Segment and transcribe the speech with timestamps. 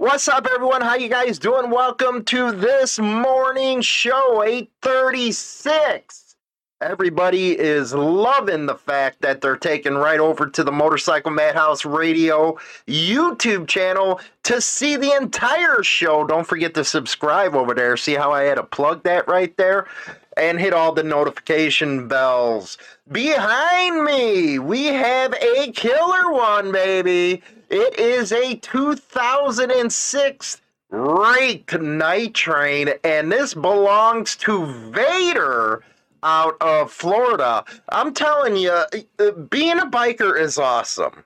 [0.00, 0.80] What's up, everyone?
[0.80, 1.72] How you guys doing?
[1.72, 6.36] Welcome to this morning show, 836.
[6.80, 12.56] Everybody is loving the fact that they're taking right over to the Motorcycle Madhouse Radio
[12.86, 16.24] YouTube channel to see the entire show.
[16.24, 17.96] Don't forget to subscribe over there.
[17.96, 19.88] See how I had to plug that right there?
[20.36, 22.78] And hit all the notification bells.
[23.10, 27.42] Behind me, we have a killer one, baby.
[27.70, 30.60] It is a 2006
[30.90, 35.84] Rake Night Train, and this belongs to Vader
[36.22, 37.64] out of Florida.
[37.90, 41.24] I'm telling you, uh, being a biker is awesome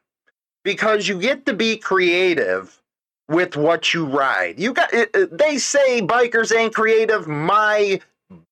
[0.65, 2.83] because you get to be creative
[3.29, 4.59] with what you ride.
[4.59, 8.01] You got they say bikers ain't creative, my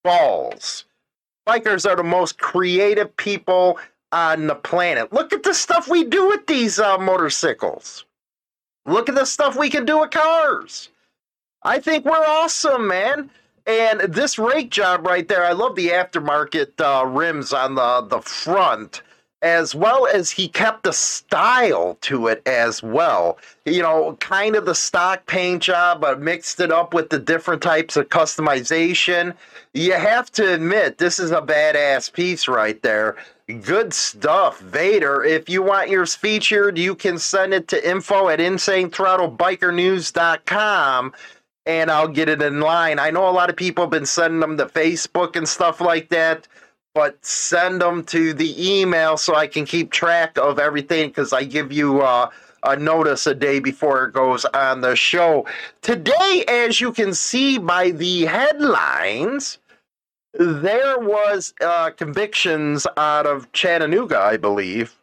[0.04, 0.84] balls.
[1.48, 3.80] Bikers are the most creative people
[4.12, 5.12] on the planet.
[5.12, 8.04] Look at the stuff we do with these uh, motorcycles.
[8.86, 10.88] Look at the stuff we can do with cars.
[11.62, 13.30] I think we're awesome, man.
[13.66, 18.20] And this rake job right there, I love the aftermarket uh, rims on the, the
[18.20, 19.02] front,
[19.42, 23.38] as well as he kept the style to it as well.
[23.66, 27.62] You know, kind of the stock paint job, but mixed it up with the different
[27.62, 29.34] types of customization.
[29.74, 33.16] You have to admit, this is a badass piece right there.
[33.54, 35.24] Good stuff, Vader.
[35.24, 41.12] If you want yours featured, you can send it to info at insanethrottlebikernews.com
[41.66, 42.98] and I'll get it in line.
[42.98, 46.08] I know a lot of people have been sending them to Facebook and stuff like
[46.08, 46.48] that,
[46.94, 51.44] but send them to the email so I can keep track of everything because I
[51.44, 52.30] give you uh,
[52.64, 55.46] a notice a day before it goes on the show.
[55.82, 59.58] Today, as you can see by the headlines,
[60.34, 64.96] there was uh, convictions out of Chattanooga, I believe,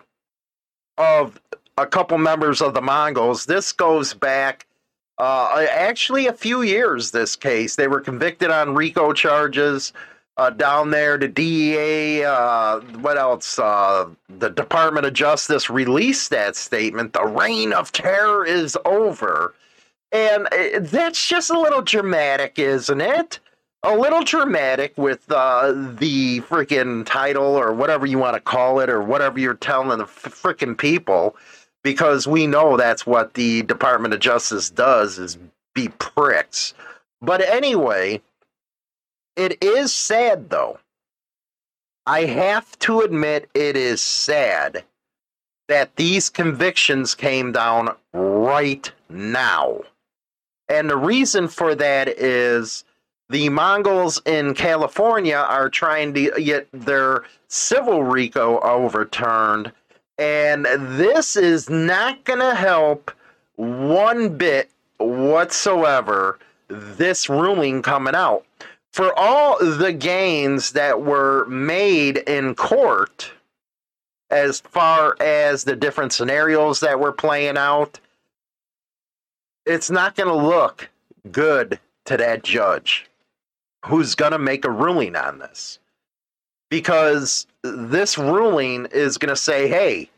[0.97, 1.39] of
[1.77, 3.45] a couple members of the Mongols.
[3.45, 4.65] This goes back
[5.17, 7.11] uh, actually a few years.
[7.11, 9.93] This case, they were convicted on RICO charges.
[10.37, 13.57] Uh, down there, the DEA, uh, what else?
[13.57, 17.13] Uh, the Department of Justice released that statement.
[17.13, 19.55] The reign of terror is over.
[20.11, 23.39] And uh, that's just a little dramatic, isn't it?
[23.83, 28.89] A little dramatic with uh, the freaking title or whatever you want to call it
[28.89, 31.35] or whatever you're telling the freaking people
[31.83, 35.37] because we know that's what the Department of Justice does is
[35.73, 36.73] be pricks.
[37.21, 38.21] But anyway,
[39.35, 40.79] it is sad though.
[42.05, 44.83] I have to admit it is sad
[45.67, 49.81] that these convictions came down right now.
[50.69, 52.83] And the reason for that is
[53.29, 59.71] the Mongols in California are trying to get their civil RICO overturned,
[60.17, 63.11] and this is not going to help
[63.57, 66.39] one bit whatsoever.
[66.69, 68.45] This ruling coming out
[68.91, 73.31] for all the gains that were made in court,
[74.29, 77.99] as far as the different scenarios that were playing out,
[79.65, 80.89] it's not going to look
[81.31, 83.07] good to that judge
[83.87, 85.79] who's going to make a ruling on this.
[86.69, 90.09] Because this ruling is going to say, hey,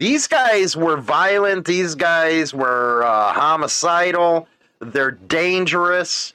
[0.00, 4.48] these guys were violent, these guys were uh, homicidal,
[4.80, 6.34] they're dangerous.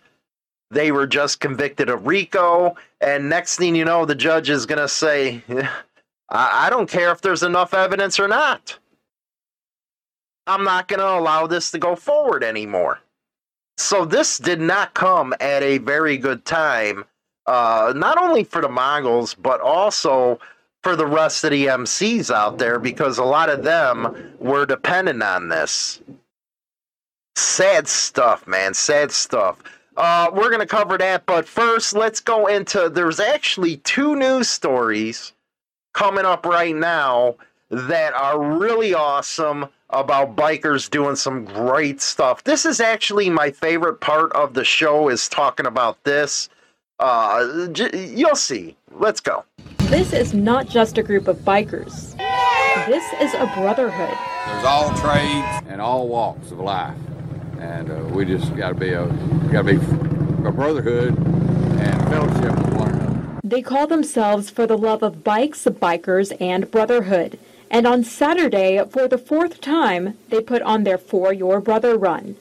[0.72, 2.76] They were just convicted of RICO.
[3.02, 5.44] And next thing you know, the judge is going to say,
[6.30, 8.78] I-, I don't care if there's enough evidence or not.
[10.48, 13.00] I'm not going to allow this to go forward anymore.
[13.80, 17.06] So this did not come at a very good time,
[17.46, 20.38] uh, not only for the Mongols, but also
[20.84, 25.24] for the rest of the MCs out there because a lot of them were dependent
[25.24, 26.02] on this.
[27.38, 28.74] Sad stuff, man.
[28.74, 29.64] Sad stuff.
[29.96, 32.90] Uh, we're going to cover that, but first, let's go into.
[32.90, 35.32] There's actually two news stories
[35.94, 37.38] coming up right now
[37.70, 42.44] that are really awesome about bikers doing some great stuff.
[42.44, 46.50] This is actually my favorite part of the show is talking about this.
[47.00, 48.76] Uh, j- you'll see.
[48.92, 49.46] Let's go.
[49.90, 52.16] This is not just a group of bikers.
[52.86, 54.16] This is a brotherhood.
[54.48, 56.98] There's all trades and all walks of life,
[57.60, 59.06] and uh, we just got to be a
[59.52, 63.40] got to be a brotherhood and fellowship with one another.
[63.44, 67.40] They call themselves for the love of bikes, bikers, and brotherhood.
[67.72, 72.36] And on Saturday, for the fourth time, they put on their For Your Brother run.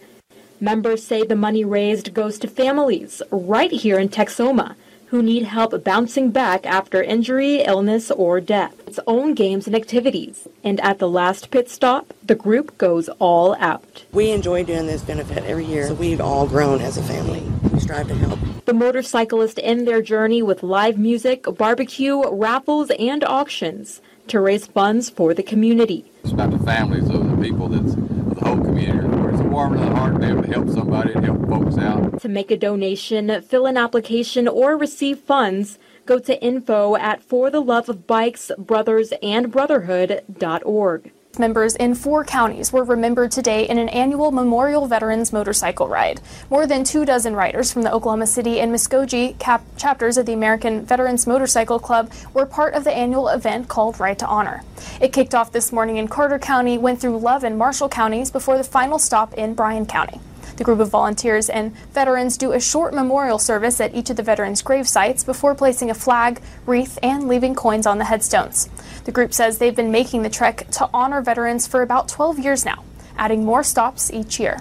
[0.59, 4.75] Members say the money raised goes to families right here in Texoma,
[5.09, 8.75] who need help bouncing back after injury, illness, or death.
[8.87, 10.49] Its own games and activities.
[10.65, 14.05] And at the last pit stop, the group goes all out.
[14.13, 17.43] We enjoy doing this benefit every year, so we've all grown as a family.
[17.71, 18.39] We strive to help.
[18.65, 25.11] The motorcyclists end their journey with live music, barbecue, raffles, and auctions to raise funds
[25.11, 26.05] for the community.
[26.23, 29.09] It's about the families of the people that's of the whole community.
[29.33, 32.21] It's warm to the heart to be able to help somebody and help folks out.
[32.21, 37.51] To make a donation, fill an application, or receive funds, go to info at For
[41.39, 46.21] Members in four counties were remembered today in an annual Memorial Veterans Motorcycle Ride.
[46.51, 50.33] More than two dozen riders from the Oklahoma City and Muskogee cap- chapters of the
[50.33, 54.65] American Veterans Motorcycle Club were part of the annual event called Ride to Honor.
[55.01, 58.59] It kicked off this morning in Carter County, went through Love and Marshall counties before
[58.59, 60.21] the final stop in Bryan County.
[60.59, 64.25] The group of volunteers and veterans do a short memorial service at each of the
[64.25, 68.69] veterans' grave sites before placing a flag, wreath, and leaving coins on the headstones.
[69.05, 72.65] The group says they've been making the trek to honor veterans for about 12 years
[72.65, 72.83] now,
[73.17, 74.59] adding more stops each year.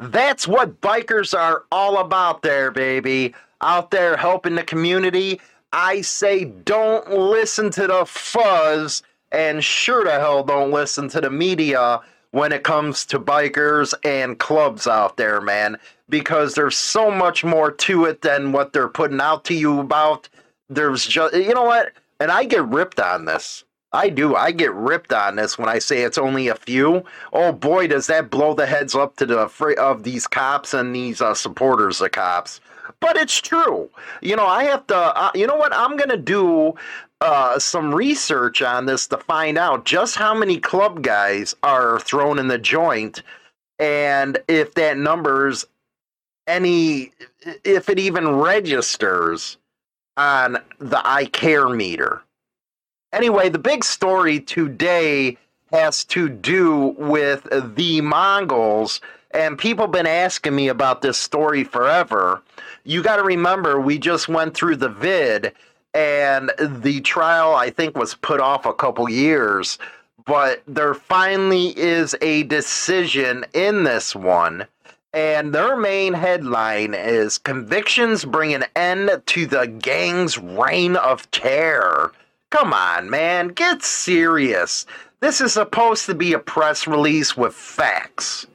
[0.00, 3.32] That's what bikers are all about there, baby.
[3.60, 5.40] Out there helping the community.
[5.72, 11.30] I say don't listen to the fuzz, and sure to hell don't listen to the
[11.30, 12.00] media
[12.36, 15.78] when it comes to bikers and clubs out there, man,
[16.10, 20.28] because there's so much more to it than what they're putting out to you about.
[20.68, 21.92] There's just, you know what?
[22.20, 23.64] And I get ripped on this.
[23.94, 24.36] I do.
[24.36, 27.04] I get ripped on this when I say it's only a few.
[27.32, 31.22] Oh boy, does that blow the heads up to the of these cops and these
[31.22, 32.60] uh, supporters of cops.
[33.00, 33.88] But it's true.
[34.20, 34.96] You know, I have to.
[34.96, 35.74] Uh, you know what?
[35.74, 36.74] I'm gonna do
[37.20, 42.38] uh, some research on this to find out just how many club guys are thrown
[42.38, 43.22] in the joint,
[43.78, 45.64] and if that number's
[46.46, 47.12] any,
[47.64, 49.56] if it even registers
[50.16, 52.22] on the I care meter.
[53.12, 55.38] Anyway, the big story today
[55.72, 59.00] has to do with the Mongols,
[59.32, 62.42] and people been asking me about this story forever.
[62.84, 65.52] You got to remember, we just went through the vid,
[65.96, 69.78] and the trial, I think, was put off a couple years,
[70.26, 74.66] but there finally is a decision in this one.
[75.14, 82.12] And their main headline is Convictions Bring an End to the Gang's Reign of Terror.
[82.50, 84.84] Come on, man, get serious.
[85.20, 88.46] This is supposed to be a press release with facts,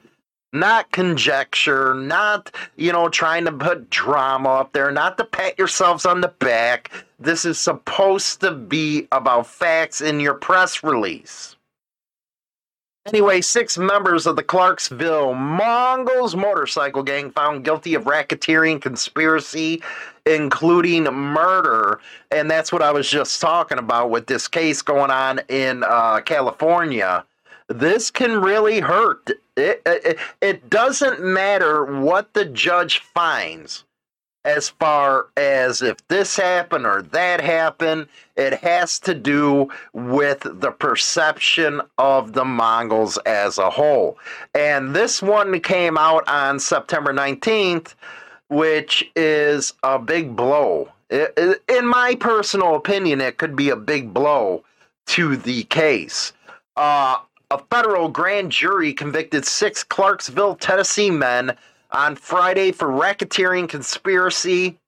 [0.52, 6.04] not conjecture, not, you know, trying to put drama up there, not to pat yourselves
[6.04, 6.90] on the back.
[7.18, 11.56] This is supposed to be about facts in your press release.
[13.06, 19.82] Anyway, six members of the Clarksville Mongols motorcycle gang found guilty of racketeering conspiracy,
[20.24, 21.98] including murder.
[22.30, 26.20] And that's what I was just talking about with this case going on in uh,
[26.20, 27.24] California.
[27.72, 29.30] This can really hurt.
[29.56, 33.84] It, it, it doesn't matter what the judge finds
[34.44, 38.08] as far as if this happened or that happened.
[38.36, 44.18] It has to do with the perception of the Mongols as a whole.
[44.54, 47.94] And this one came out on September 19th,
[48.48, 50.88] which is a big blow.
[51.10, 54.64] In my personal opinion, it could be a big blow
[55.06, 56.32] to the case.
[56.76, 57.18] Uh,
[57.52, 61.54] a federal grand jury convicted six Clarksville, Tennessee men
[61.90, 64.78] on Friday for racketeering, conspiracy,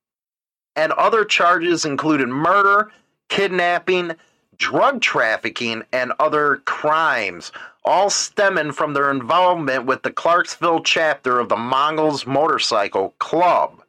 [0.75, 2.91] and other charges included murder,
[3.29, 4.13] kidnapping,
[4.57, 7.53] drug trafficking, and other crimes,
[7.85, 13.83] all stemming from their involvement with the Clarksville chapter of the Mongols Motorcycle Club.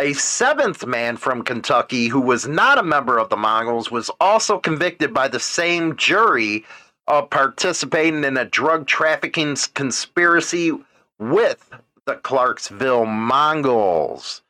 [0.00, 4.58] A seventh man from Kentucky who was not a member of the Mongols was also
[4.58, 6.64] convicted by the same jury
[7.08, 10.72] of participating in a drug trafficking conspiracy
[11.18, 11.70] with
[12.04, 14.42] the Clarksville Mongols.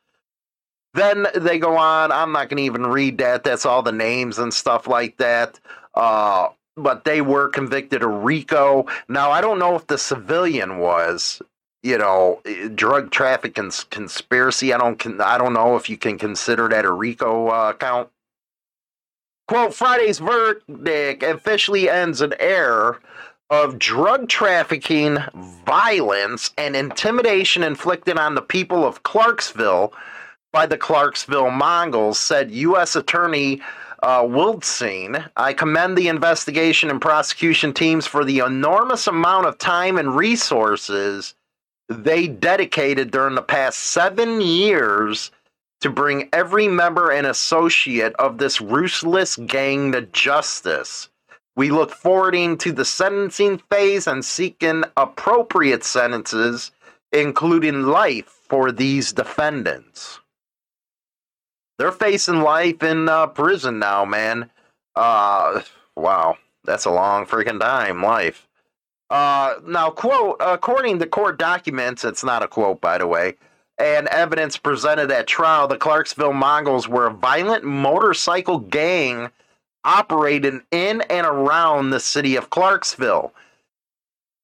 [0.93, 2.11] Then they go on.
[2.11, 3.43] I'm not going to even read that.
[3.43, 5.59] That's all the names and stuff like that.
[5.93, 8.85] Uh, but they were convicted of RICO.
[9.07, 11.41] Now, I don't know if the civilian was,
[11.83, 12.41] you know,
[12.75, 14.73] drug trafficking conspiracy.
[14.73, 15.21] I don't.
[15.21, 18.09] I don't know if you can consider that a RICO uh, count.
[19.49, 22.99] Quote, Friday's verdict officially ends an era
[23.49, 25.17] of drug trafficking,
[25.65, 29.91] violence, and intimidation inflicted on the people of Clarksville
[30.53, 32.95] by the Clarksville Mongols, said U.S.
[32.95, 33.59] Attorney
[34.03, 34.27] uh.
[35.35, 41.33] I commend the investigation and prosecution teams for the enormous amount of time and resources
[41.89, 45.31] they dedicated during the past seven years
[45.81, 51.09] to bring every member and associate of this ruthless gang to justice.
[51.55, 56.71] We look forwarding to the sentencing phase and seeking appropriate sentences,
[57.11, 60.19] including life, for these defendants.
[61.77, 64.49] They're facing life in uh, prison now, man.
[64.95, 65.61] Uh,
[65.95, 68.47] wow, that's a long freaking time, life.
[69.09, 73.35] Uh, now, quote, according to court documents, it's not a quote, by the way,
[73.79, 79.31] and evidence presented at trial, the Clarksville Mongols were a violent motorcycle gang
[79.83, 83.33] operating in and around the city of Clarksville.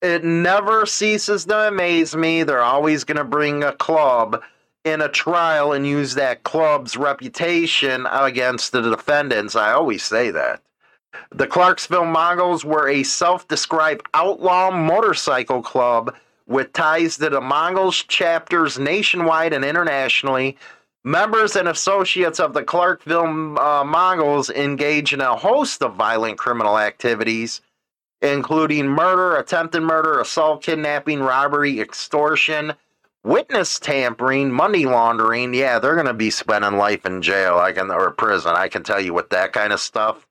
[0.01, 2.43] It never ceases to amaze me.
[2.43, 4.41] They're always going to bring a club
[4.83, 9.55] in a trial and use that club's reputation against the defendants.
[9.55, 10.61] I always say that.
[11.31, 16.13] The Clarksville Mongols were a self described outlaw motorcycle club
[16.47, 20.57] with ties to the Mongols chapters nationwide and internationally.
[21.03, 26.79] Members and associates of the Clarksville uh, Mongols engage in a host of violent criminal
[26.79, 27.61] activities,
[28.21, 32.73] including murder, attempted murder, assault, kidnapping, robbery, extortion,
[33.23, 35.53] witness tampering, money laundering.
[35.53, 38.55] Yeah, they're going to be spending life in jail, I can or prison.
[38.55, 40.25] I can tell you with that kind of stuff.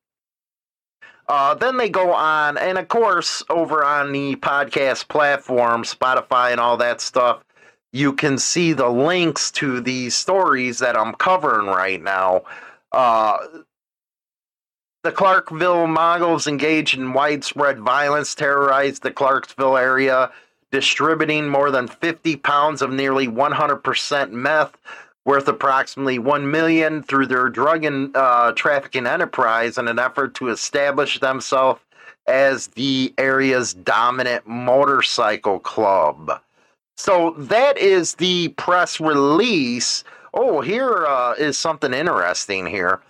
[1.28, 6.60] Uh, then they go on, and of course, over on the podcast platform, Spotify, and
[6.60, 7.42] all that stuff,
[7.92, 12.42] you can see the links to these stories that I'm covering right now.
[12.92, 13.38] Uh,
[15.02, 20.30] the Clarksville Mongols engaged in widespread violence, terrorized the Clarksville area,
[20.72, 24.76] distributing more than 50 pounds of nearly 100% meth
[25.24, 30.48] worth approximately 1 million through their drug and uh, trafficking enterprise in an effort to
[30.48, 31.80] establish themselves
[32.26, 36.40] as the area's dominant motorcycle club.
[36.96, 40.04] So that is the press release.
[40.32, 43.00] Oh, here uh, is something interesting here.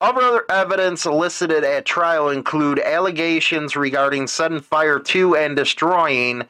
[0.00, 6.42] Other evidence elicited at trial include allegations regarding setting fire to and destroying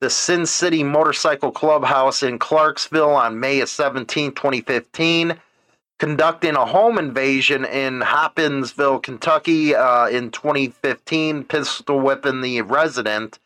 [0.00, 5.40] the Sin City Motorcycle Clubhouse in Clarksville on May 17, 2015,
[5.98, 13.38] conducting a home invasion in Hopkinsville, Kentucky uh, in 2015, pistol whipping the resident,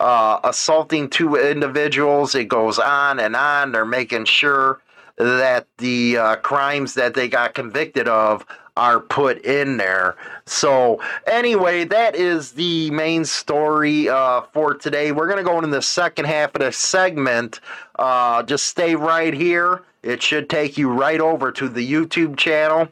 [0.00, 2.34] uh, assaulting two individuals.
[2.34, 3.70] It goes on and on.
[3.70, 4.80] They're making sure
[5.16, 8.44] that the uh, crimes that they got convicted of
[8.76, 10.16] are put in there.
[10.46, 15.12] So, anyway, that is the main story uh, for today.
[15.12, 17.60] We're going to go into the second half of the segment.
[17.98, 19.82] Uh, just stay right here.
[20.02, 22.88] It should take you right over to the YouTube channel.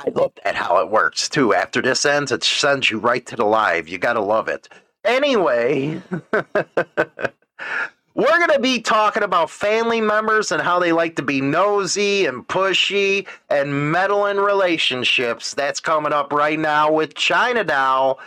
[0.00, 1.54] I love that how it works too.
[1.54, 3.88] After this ends, it sends you right to the live.
[3.88, 4.68] You got to love it.
[5.04, 6.02] Anyway.
[8.14, 12.26] We're going to be talking about family members and how they like to be nosy
[12.26, 15.54] and pushy and meddle in relationships.
[15.54, 18.20] That's coming up right now with China Doll.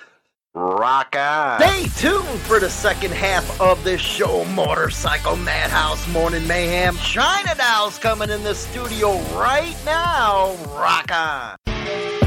[0.55, 1.59] Rock on.
[1.59, 6.95] Stay tuned for the second half of this show, Motorcycle Madhouse Morning Mayhem.
[6.97, 10.55] China Doll's coming in the studio right now.
[10.69, 12.24] Rock on.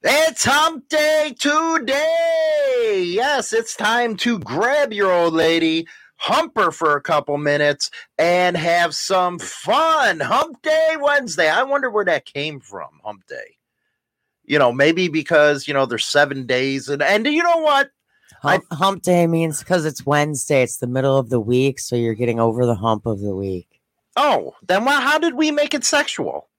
[0.00, 3.02] It's hump day today.
[3.04, 8.56] Yes, it's time to grab your old lady, hump her for a couple minutes, and
[8.56, 10.20] have some fun.
[10.20, 11.50] Hump day Wednesday.
[11.50, 13.56] I wonder where that came from, hump day.
[14.44, 16.88] You know, maybe because, you know, there's seven days.
[16.88, 17.90] And, and you know what?
[18.40, 21.80] Hump, hump day means because it's Wednesday, it's the middle of the week.
[21.80, 23.80] So you're getting over the hump of the week.
[24.14, 26.48] Oh, then why, how did we make it sexual?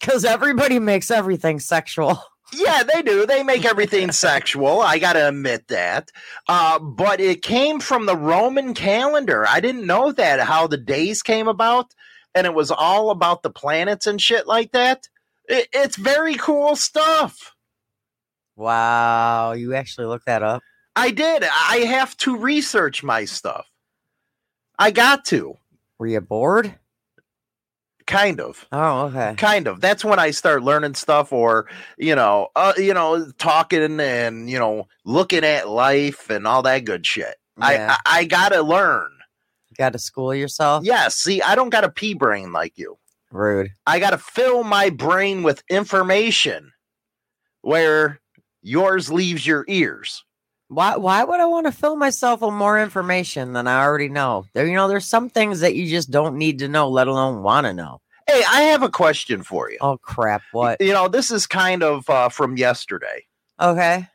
[0.00, 2.18] Because everybody makes everything sexual.
[2.56, 3.26] Yeah, they do.
[3.26, 4.80] They make everything sexual.
[4.80, 6.10] I got to admit that.
[6.48, 9.46] Uh, but it came from the Roman calendar.
[9.48, 11.94] I didn't know that, how the days came about.
[12.34, 15.08] And it was all about the planets and shit like that.
[15.48, 17.54] It, it's very cool stuff.
[18.56, 19.52] Wow.
[19.52, 20.62] You actually looked that up?
[20.96, 21.44] I did.
[21.44, 23.66] I have to research my stuff.
[24.78, 25.56] I got to.
[25.98, 26.74] Were you bored?
[28.06, 28.66] Kind of.
[28.72, 29.34] Oh okay.
[29.36, 29.80] Kind of.
[29.80, 31.66] That's when i start learning stuff or
[31.98, 36.84] you know uh, you know talking and you know looking at life and all that
[36.84, 37.36] good shit.
[37.58, 37.96] Yeah.
[38.06, 39.10] I, I, I gotta learn.
[39.70, 40.84] You gotta school yourself?
[40.84, 42.98] Yeah see i don't got a pea brain like you.
[43.30, 43.70] Rude.
[43.86, 46.72] I gotta fill my brain with information
[47.62, 48.20] where
[48.62, 50.24] yours leaves your ears
[50.68, 54.46] why why would I want to fill myself with more information than I already know?
[54.52, 57.42] There, you know, there's some things that you just don't need to know, let alone
[57.42, 58.00] want to know.
[58.26, 59.78] Hey, I have a question for you.
[59.80, 60.42] Oh crap!
[60.52, 60.80] What?
[60.80, 63.26] You know, this is kind of uh, from yesterday.
[63.60, 64.08] Okay.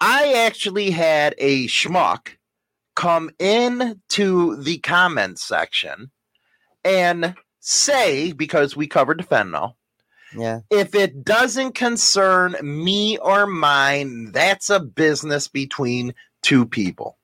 [0.00, 2.36] I actually had a schmuck
[2.94, 6.10] come in to the comment section
[6.84, 9.74] and say, because we covered the fentanyl,
[10.34, 10.60] Yeah.
[10.70, 17.18] if it doesn't concern me or mine, that's a business between two people.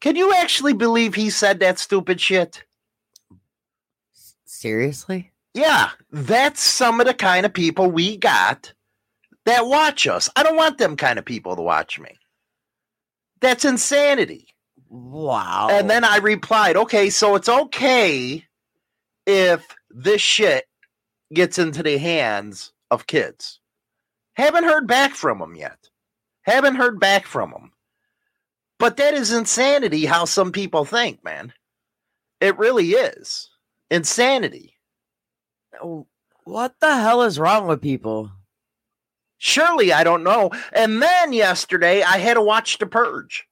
[0.00, 2.64] Can you actually believe he said that stupid shit?
[4.44, 5.32] Seriously?
[5.54, 8.72] Yeah, that's some of the kind of people we got
[9.44, 10.30] that watch us.
[10.34, 12.18] I don't want them kind of people to watch me.
[13.40, 14.48] That's insanity.
[14.88, 15.68] Wow.
[15.70, 18.44] And then I replied, okay, so it's okay
[19.26, 20.64] if this shit
[21.34, 23.60] gets into the hands of kids.
[24.34, 25.88] Haven't heard back from them yet.
[26.42, 27.72] Haven't heard back from them.
[28.78, 31.52] But that is insanity how some people think, man.
[32.40, 33.50] It really is.
[33.90, 34.74] Insanity.
[35.80, 36.06] Oh,
[36.44, 38.32] what the hell is wrong with people?
[39.38, 40.50] Surely I don't know.
[40.72, 43.46] And then yesterday I had to watch The Purge.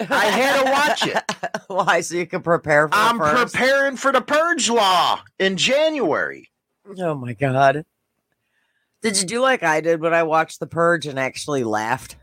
[0.00, 1.62] I had to watch it.
[1.68, 2.00] Why?
[2.00, 3.54] So you can prepare for I'm first?
[3.54, 6.48] preparing for the Purge law in January.
[6.98, 7.84] Oh my god.
[9.02, 12.16] Did you do like I did when I watched The Purge and actually laughed?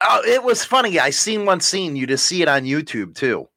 [0.00, 0.98] Oh, it was funny.
[0.98, 1.96] I seen one scene.
[1.96, 3.48] You just see it on YouTube too.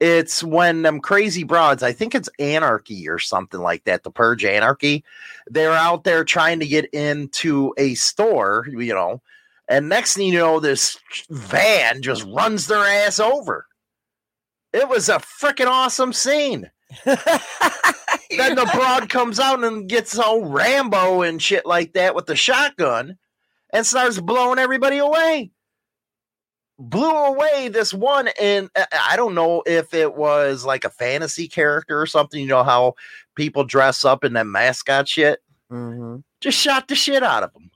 [0.00, 4.44] It's when them crazy broads, I think it's Anarchy or something like that, the Purge
[4.44, 5.04] Anarchy.
[5.46, 9.22] They're out there trying to get into a store, you know,
[9.68, 10.98] and next thing you know, this
[11.30, 13.66] van just runs their ass over.
[14.72, 16.70] It was a freaking awesome scene.
[17.04, 22.36] then the broad comes out and gets all Rambo and shit like that with the
[22.36, 23.18] shotgun
[23.70, 25.50] and starts blowing everybody away.
[26.78, 31.46] Blew away this one, and uh, I don't know if it was like a fantasy
[31.46, 32.40] character or something.
[32.40, 32.94] You know how
[33.36, 35.40] people dress up in that mascot shit?
[35.70, 37.70] hmm Just shot the shit out of him.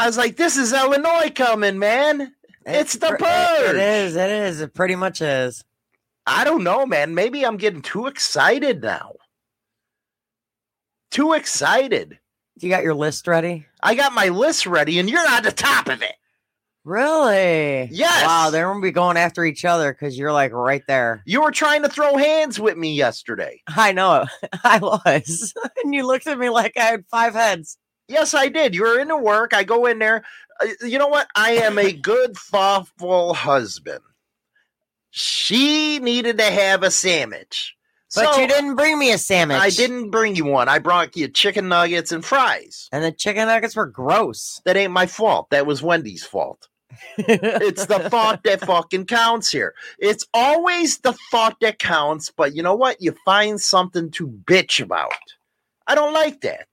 [0.00, 2.32] I was like, this is Illinois coming, man.
[2.64, 3.68] It's the Purge.
[3.68, 4.16] It is.
[4.16, 4.62] It is.
[4.62, 5.62] It pretty much is.
[6.26, 7.14] I don't know, man.
[7.14, 9.12] Maybe I'm getting too excited now.
[11.10, 12.18] Too excited.
[12.60, 13.66] You got your list ready?
[13.82, 16.14] I got my list ready, and you're on the top of it.
[16.82, 17.90] Really?
[17.92, 18.24] Yes.
[18.24, 21.22] Wow, they're gonna be going after each other because you're like right there.
[21.26, 23.60] You were trying to throw hands with me yesterday.
[23.68, 24.24] I know.
[24.64, 25.52] I was,
[25.84, 27.76] and you looked at me like I had five heads.
[28.10, 28.74] Yes, I did.
[28.74, 29.54] You were into work.
[29.54, 30.24] I go in there.
[30.60, 31.28] Uh, You know what?
[31.36, 34.00] I am a good, thoughtful husband.
[35.10, 37.76] She needed to have a sandwich.
[38.14, 39.58] But So, you didn't bring me a sandwich.
[39.60, 40.68] I didn't bring you one.
[40.68, 42.88] I brought you chicken nuggets and fries.
[42.90, 44.60] And the chicken nuggets were gross.
[44.64, 45.50] That ain't my fault.
[45.50, 46.68] That was Wendy's fault.
[47.18, 49.74] It's the thought that fucking counts here.
[49.98, 53.00] It's always the thought that counts, but you know what?
[53.00, 55.12] You find something to bitch about.
[55.86, 56.66] I don't like that.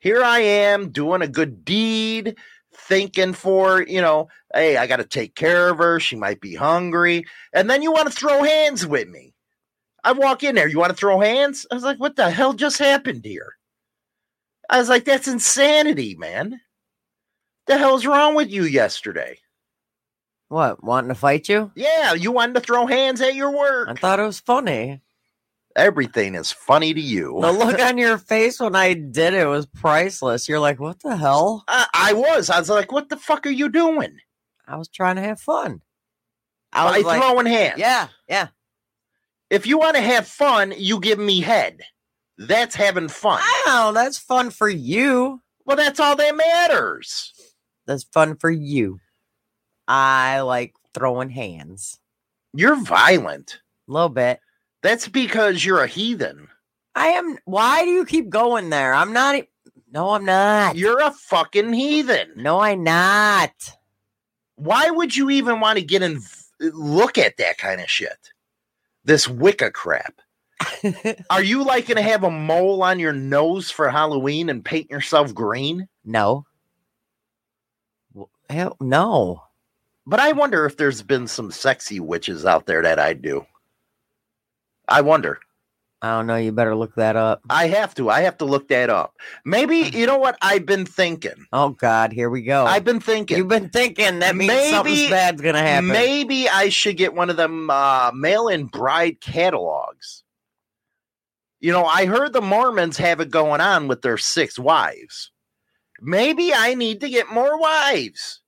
[0.00, 2.36] Here I am doing a good deed,
[2.74, 6.00] thinking for, you know, hey, I got to take care of her.
[6.00, 7.24] She might be hungry.
[7.52, 9.34] And then you want to throw hands with me.
[10.02, 10.68] I walk in there.
[10.68, 11.66] You want to throw hands?
[11.70, 13.54] I was like, what the hell just happened here?
[14.70, 16.60] I was like, that's insanity, man.
[17.66, 19.38] The hell's wrong with you yesterday?
[20.48, 20.82] What?
[20.82, 21.70] Wanting to fight you?
[21.74, 23.88] Yeah, you wanted to throw hands at your work.
[23.88, 25.02] I thought it was funny.
[25.76, 27.38] Everything is funny to you.
[27.40, 30.48] The look on your face when I did it was priceless.
[30.48, 31.64] You're like, what the hell?
[31.68, 32.50] I, I was.
[32.50, 34.18] I was like, what the fuck are you doing?
[34.66, 35.80] I was trying to have fun.
[36.72, 37.78] I was like, throwing hands.
[37.78, 38.48] yeah, yeah.
[39.48, 41.80] If you want to have fun, you give me head.
[42.38, 43.42] That's having fun.
[43.66, 45.42] Wow, that's fun for you.
[45.64, 47.32] Well, that's all that matters.
[47.86, 49.00] That's fun for you.
[49.88, 51.98] I like throwing hands.
[52.54, 53.60] You're violent.
[53.88, 54.40] A little bit.
[54.82, 56.48] That's because you're a heathen.
[56.94, 57.38] I am.
[57.44, 58.94] Why do you keep going there?
[58.94, 59.44] I'm not.
[59.92, 60.76] No, I'm not.
[60.76, 62.32] You're a fucking heathen.
[62.36, 63.52] No, I'm not.
[64.56, 66.20] Why would you even want to get in?
[66.60, 68.30] Look at that kind of shit.
[69.04, 70.20] This Wicca crap.
[71.30, 74.90] Are you like going to have a mole on your nose for Halloween and paint
[74.90, 75.88] yourself green?
[76.04, 76.44] no.
[78.50, 79.44] Hell, no.
[80.06, 83.46] But I wonder if there's been some sexy witches out there that I do.
[84.90, 85.38] I wonder.
[86.02, 86.36] I don't know.
[86.36, 87.42] You better look that up.
[87.50, 88.08] I have to.
[88.08, 89.14] I have to look that up.
[89.44, 91.46] Maybe you know what I've been thinking.
[91.52, 92.64] Oh God, here we go.
[92.64, 93.36] I've been thinking.
[93.36, 95.88] You've been thinking that means Maybe- something bad's gonna happen.
[95.88, 100.24] Maybe I should get one of them uh, mail-in bride catalogs.
[101.60, 105.30] You know, I heard the Mormons have it going on with their six wives.
[106.00, 108.40] Maybe I need to get more wives.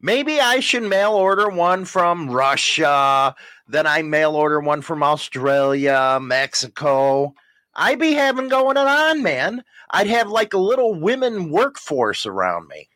[0.00, 3.34] Maybe I should mail order one from Russia,
[3.68, 7.34] then I mail order one from Australia, Mexico.
[7.74, 9.62] I'd be having going on, man.
[9.90, 12.88] I'd have like a little women workforce around me.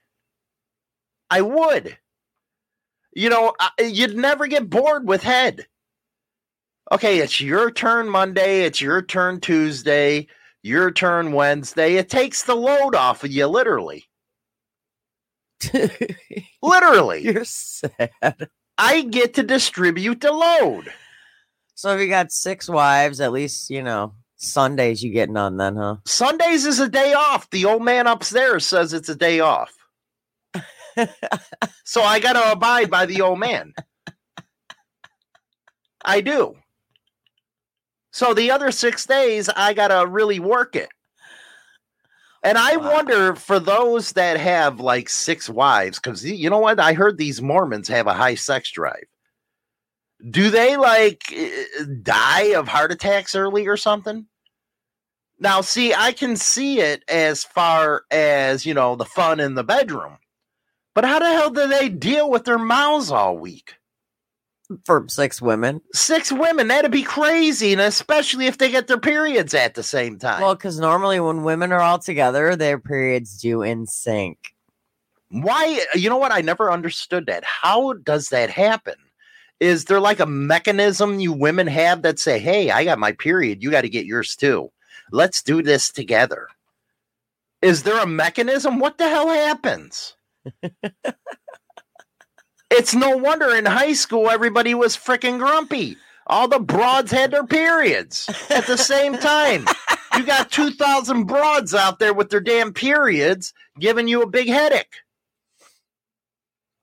[1.30, 1.98] I would.
[3.12, 5.66] You know, I- you'd never get bored with head.
[6.92, 10.26] Okay, it's your turn Monday, it's your turn Tuesday,
[10.62, 11.94] your turn Wednesday.
[11.96, 14.06] It takes the load off of you, literally.
[16.62, 17.22] Literally.
[17.22, 18.48] You're sad.
[18.82, 20.90] I get to distribute the load.
[21.74, 25.76] So if you got six wives, at least you know Sundays you get none then,
[25.76, 25.96] huh?
[26.06, 27.50] Sundays is a day off.
[27.50, 29.70] The old man upstairs says it's a day off.
[31.84, 33.74] so I got to abide by the old man.
[36.02, 36.56] I do.
[38.12, 40.88] So the other six days, I got to really work it.
[42.42, 42.90] And I Wow.
[42.90, 46.80] wonder for those that have like six wives, because you know what?
[46.80, 49.04] I heard these Mormons have a high sex drive.
[50.30, 51.34] Do they like
[52.02, 54.26] die of heart attacks early or something?
[55.38, 59.64] Now, see, I can see it as far as, you know, the fun in the
[59.64, 60.18] bedroom.
[60.94, 63.76] But how the hell do they deal with their mouths all week?
[64.84, 65.80] For six women.
[65.92, 67.72] Six women, that'd be crazy.
[67.72, 70.42] And especially if they get their periods at the same time.
[70.42, 74.54] Well, because normally when women are all together, their periods do in sync.
[75.30, 75.84] Why?
[75.94, 76.32] You know what?
[76.32, 77.44] I never understood that.
[77.44, 78.94] How does that happen?
[79.58, 83.62] Is there like a mechanism you women have that say, hey, I got my period.
[83.62, 84.70] You got to get yours too.
[85.12, 86.48] Let's do this together.
[87.60, 88.78] Is there a mechanism?
[88.78, 90.16] What the hell happens?
[92.70, 95.96] it's no wonder in high school everybody was freaking grumpy.
[96.26, 99.66] All the broads had their periods at the same time.
[100.16, 104.96] You got 2,000 broads out there with their damn periods giving you a big headache.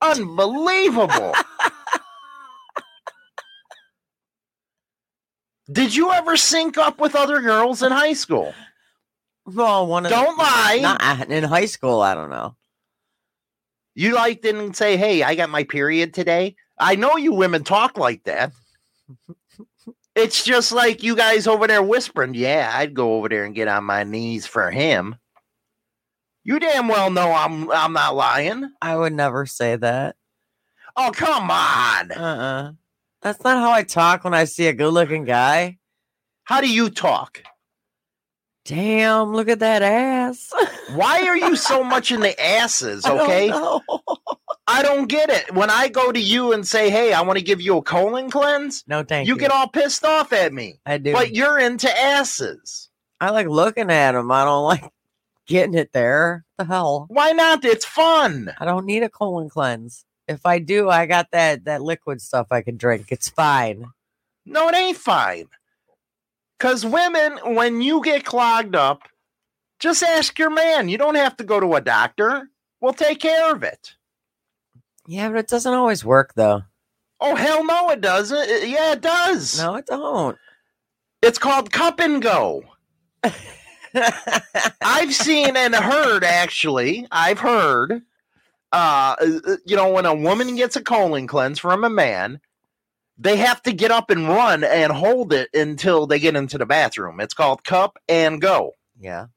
[0.01, 1.33] Unbelievable.
[5.71, 8.53] Did you ever sync up with other girls in high school?
[9.45, 10.79] Well, one of Don't lie.
[10.81, 12.01] Not in high school.
[12.01, 12.55] I don't know.
[13.97, 17.97] You like didn't say, "Hey, I got my period today." I know you women talk
[17.97, 18.53] like that.
[20.15, 23.67] It's just like you guys over there whispering, "Yeah, I'd go over there and get
[23.67, 25.15] on my knees for him."
[26.43, 28.71] You damn well know I'm I'm not lying.
[28.81, 30.15] I would never say that.
[30.95, 32.11] Oh, come on.
[32.11, 32.71] Uh uh
[33.21, 35.77] That's not how I talk when I see a good looking guy.
[36.45, 37.43] How do you talk?
[38.65, 40.51] Damn, look at that ass.
[40.93, 43.47] Why are you so much in the asses, I don't okay?
[43.47, 43.81] know.
[44.67, 45.53] I don't get it.
[45.53, 48.29] When I go to you and say, "Hey, I want to give you a colon
[48.29, 49.39] cleanse," no, thank you you.
[49.39, 50.79] get all pissed off at me.
[50.85, 51.13] I do.
[51.13, 52.89] But you're into asses.
[53.19, 54.31] I like looking at them.
[54.31, 54.83] I don't like
[55.47, 56.45] getting it there.
[56.57, 57.05] The hell?
[57.09, 57.63] Why not?
[57.65, 58.53] It's fun.
[58.59, 60.03] I don't need a colon cleanse.
[60.27, 63.07] If I do, I got that that liquid stuff I can drink.
[63.09, 63.85] It's fine.
[64.45, 65.47] No, it ain't fine.
[66.59, 69.03] Cause women, when you get clogged up,
[69.79, 70.89] just ask your man.
[70.89, 72.49] You don't have to go to a doctor.
[72.81, 73.95] We'll take care of it.
[75.07, 76.63] Yeah, but it doesn't always work though.
[77.19, 78.37] Oh hell no, it doesn't.
[78.37, 79.59] Uh, Yeah, it does.
[79.59, 80.37] No, it don't.
[81.21, 82.63] It's called cup and go.
[84.81, 87.07] I've seen and heard actually.
[87.11, 88.01] I've heard.
[88.71, 92.39] Uh, uh, you know, when a woman gets a colon cleanse from a man,
[93.17, 96.65] they have to get up and run and hold it until they get into the
[96.65, 97.19] bathroom.
[97.19, 98.73] It's called cup and go.
[98.99, 99.27] yeah.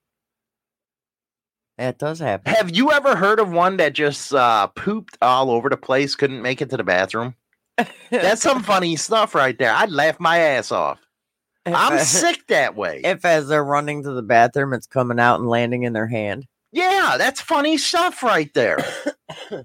[1.81, 2.53] It does happen.
[2.53, 6.43] Have you ever heard of one that just uh, pooped all over the place, couldn't
[6.43, 7.35] make it to the bathroom?
[8.11, 9.73] That's some funny stuff right there.
[9.73, 10.99] I'd laugh my ass off.
[11.65, 13.01] If I'm sick that way.
[13.03, 16.47] If as they're running to the bathroom, it's coming out and landing in their hand.
[16.71, 18.79] Yeah, that's funny stuff right there.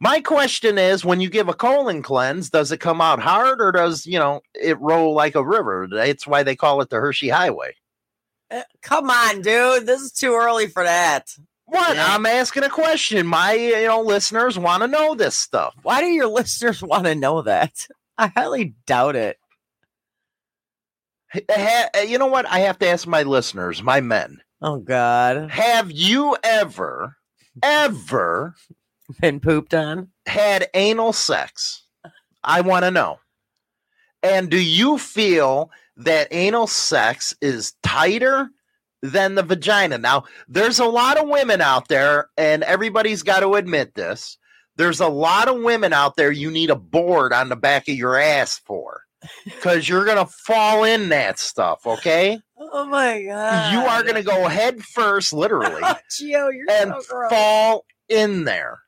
[0.00, 3.72] My question is when you give a colon cleanse, does it come out hard or
[3.72, 5.88] does, you know, it roll like a river?
[5.90, 7.74] That's why they call it the Hershey Highway.
[8.50, 9.86] Uh, Come on, dude.
[9.86, 11.26] This is too early for that.
[11.66, 11.96] What?
[11.96, 12.14] Yeah.
[12.14, 13.26] I'm asking a question.
[13.26, 15.74] My, you know, listeners want to know this stuff.
[15.82, 17.86] Why do your listeners want to know that?
[18.16, 19.36] I highly doubt it.
[21.50, 22.46] Ha- you know what?
[22.48, 24.38] I have to ask my listeners, my men.
[24.62, 27.16] Oh God, Have you ever,
[27.62, 28.54] ever
[29.20, 30.08] been pooped on?
[30.26, 31.84] had anal sex?
[32.42, 33.18] I want to know.
[34.22, 38.50] And do you feel that anal sex is tighter
[39.02, 39.98] than the vagina?
[39.98, 44.38] Now, there's a lot of women out there, and everybody's got to admit this.
[44.76, 47.96] There's a lot of women out there you need a board on the back of
[47.96, 49.02] your ass for
[49.44, 52.40] because you're going to fall in that stuff, okay?
[52.56, 57.28] Oh my God, You are going to go head first, literally Oh, Gio, and so
[57.28, 58.80] fall in there.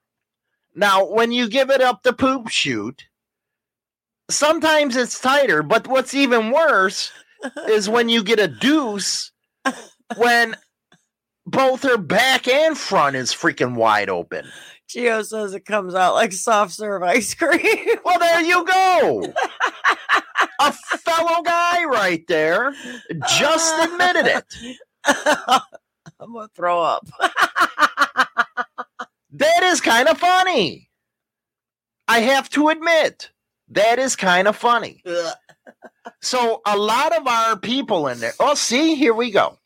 [0.74, 3.04] Now, when you give it up the poop shoot,
[4.30, 7.12] sometimes it's tighter, but what's even worse
[7.68, 9.32] is when you get a deuce
[10.16, 10.56] when
[11.46, 14.46] both her back and front is freaking wide open.
[14.88, 17.60] Geo says it comes out like soft serve ice cream.
[18.04, 19.22] Well, there you go.
[20.60, 22.74] A fellow guy right there
[23.28, 24.44] just admitted it.
[26.18, 27.06] I'm gonna throw up.
[29.32, 30.90] That is kind of funny.
[32.08, 33.30] I have to admit,
[33.70, 35.02] that is kind of funny.
[36.22, 38.32] So a lot of our people in there.
[38.40, 39.58] Oh, see, here we go.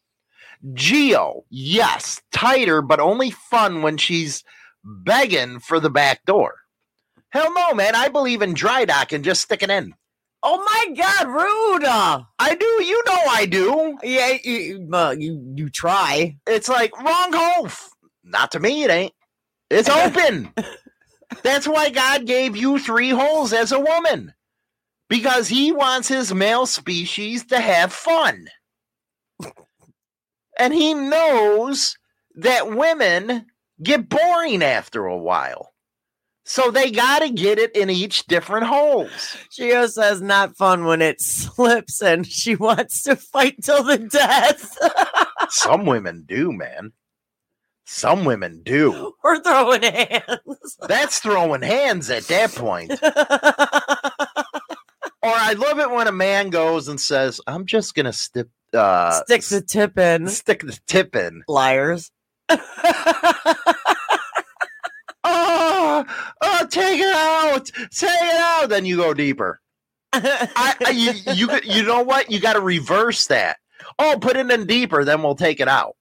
[0.72, 4.42] Geo, yes, tighter, but only fun when she's
[4.84, 6.54] begging for the back door.
[7.30, 7.94] Hell no, man.
[7.94, 9.94] I believe in dry dock and just sticking in.
[10.42, 11.84] oh my god, rude!
[12.38, 13.98] I do, you know I do.
[14.02, 16.36] yeah, you, uh, you you try.
[16.46, 17.68] It's like wrong hole.
[18.22, 19.12] Not to me, it ain't.
[19.70, 20.52] It's open.
[21.42, 24.34] That's why God gave you three holes as a woman.
[25.08, 28.46] Because he wants his male species to have fun.
[30.58, 31.98] And he knows
[32.36, 33.46] that women
[33.82, 35.74] get boring after a while.
[36.46, 39.36] So they got to get it in each different holes.
[39.50, 44.76] Geo says not fun when it slips and she wants to fight till the death.
[45.48, 46.92] Some women do, man.
[47.84, 49.14] Some women do.
[49.24, 50.76] We're throwing hands.
[50.88, 52.92] That's throwing hands at that point.
[55.22, 59.10] Or I love it when a man goes and says, "I'm just gonna stip, uh,
[59.24, 60.28] Stick the tip in.
[60.28, 62.10] stick the tip in." Liars.
[65.26, 66.04] Oh,
[66.42, 68.68] oh, take it out, take it out.
[68.68, 69.60] Then you go deeper.
[70.12, 72.30] I, I you, you, you know what?
[72.30, 73.56] You got to reverse that.
[73.98, 75.96] Oh, put it in deeper, then we'll take it out.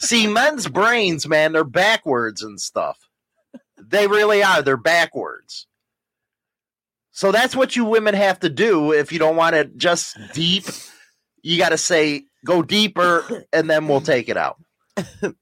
[0.00, 2.98] See, men's brains, man, they're backwards and stuff.
[3.76, 4.62] They really are.
[4.62, 5.66] They're backwards.
[7.10, 10.64] So that's what you women have to do if you don't want it just deep.
[11.42, 14.56] You got to say, go deeper, and then we'll take it out.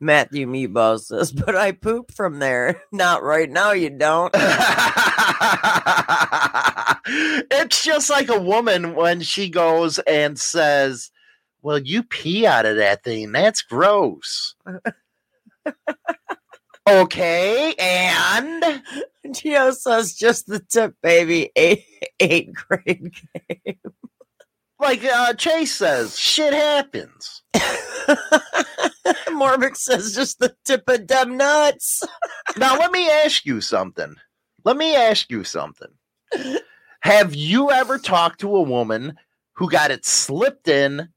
[0.00, 2.82] Matthew Meatball says, but I poop from there.
[2.92, 4.32] Not right now, you don't.
[7.50, 11.10] it's just like a woman when she goes and says,
[11.62, 13.32] Well, you pee out of that thing.
[13.32, 14.56] That's gross.
[16.88, 18.82] okay, and
[19.30, 21.50] Geo says, just the tip, baby.
[21.56, 21.84] Eight,
[22.20, 23.12] eight grade
[23.64, 23.78] game.
[24.80, 27.42] like uh, Chase says, shit happens.
[29.28, 32.02] Morbic says, just the tip of dumb nuts.
[32.56, 34.16] Now, let me ask you something.
[34.64, 35.88] Let me ask you something.
[37.00, 39.16] Have you ever talked to a woman
[39.54, 41.08] who got it slipped in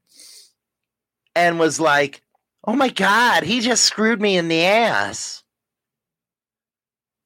[1.36, 2.22] and was like,
[2.66, 5.44] oh my God, he just screwed me in the ass?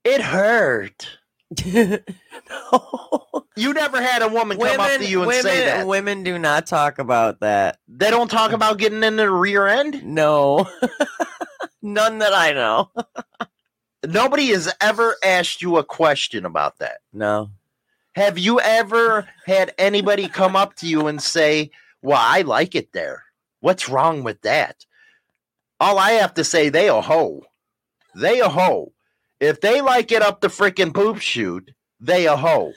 [0.05, 1.09] It hurt.
[1.65, 2.01] no.
[3.57, 5.87] You never had a woman come up to you and women, say that.
[5.87, 7.79] women do not talk about that.
[7.89, 10.03] They don't talk about getting in the rear end.
[10.03, 10.67] No.
[11.83, 12.91] None that I know.
[14.07, 17.01] Nobody has ever asked you a question about that.
[17.13, 17.51] No.
[18.15, 21.71] Have you ever had anybody come up to you and say,
[22.01, 23.25] Well, I like it there?
[23.61, 24.85] What's wrong with that?
[25.79, 27.43] All I have to say, they a hoe.
[28.15, 28.93] They a hoe.
[29.39, 32.73] If they like it up the freaking poop chute, they a hoe.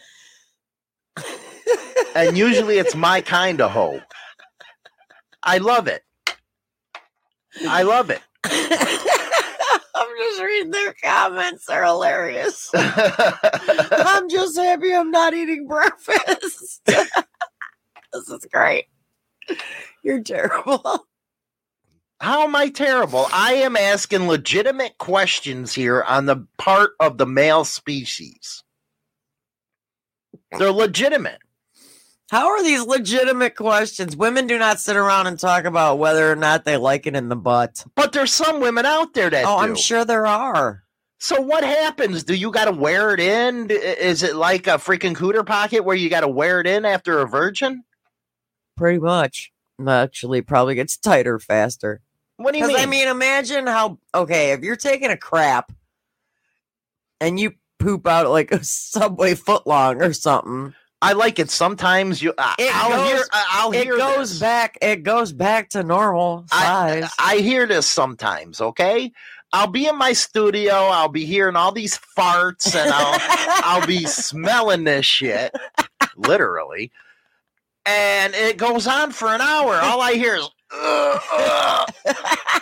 [2.15, 4.02] and usually it's my kind of hoe.
[5.41, 6.04] I love it.
[7.67, 8.22] I love it.
[9.96, 11.65] I'm just reading their comments.
[11.65, 12.69] They're hilarious.
[12.74, 16.82] I'm just happy I'm not eating breakfast.
[16.86, 18.86] this is great.
[20.03, 21.06] You're terrible.
[22.19, 23.27] How am I terrible?
[23.34, 28.63] I am asking legitimate questions here on the part of the male species.
[30.58, 31.39] They're legitimate.
[32.32, 34.15] How are these legitimate questions?
[34.15, 37.27] Women do not sit around and talk about whether or not they like it in
[37.27, 37.84] the butt.
[37.95, 39.63] But there's some women out there that Oh, do.
[39.63, 40.84] I'm sure there are.
[41.19, 42.23] So what happens?
[42.23, 43.69] Do you got to wear it in?
[43.69, 47.19] Is it like a freaking cooter pocket where you got to wear it in after
[47.19, 47.84] a virgin?
[48.76, 49.52] Pretty much.
[49.88, 52.02] Actually, probably gets tighter faster.
[52.38, 52.78] What do you mean?
[52.78, 55.72] I mean, imagine how okay if you're taking a crap
[57.20, 60.74] and you poop out like a subway footlong or something.
[61.02, 61.50] I like it.
[61.50, 62.34] Sometimes you.
[62.38, 63.24] I- It I'll goes- hear.
[63.34, 63.98] I- I'll it hear.
[63.98, 64.40] goes this.
[64.40, 64.78] back.
[64.82, 67.12] It goes back to normal I, size.
[67.20, 68.62] I hear this sometimes.
[68.62, 69.12] Okay,
[69.52, 70.74] I'll be in my studio.
[70.74, 73.20] I'll be hearing all these farts, and I'll
[73.82, 75.54] I'll be smelling this shit,
[76.16, 76.92] literally.
[77.86, 79.76] And it goes on for an hour.
[79.76, 80.50] All I hear is.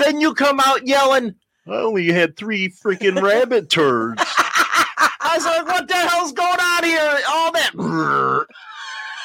[0.00, 1.34] Then you come out yelling.
[1.66, 4.22] I only had three freaking rabbit turds.
[4.26, 7.20] I was like, "What the hell's going on here?
[7.28, 7.72] All that.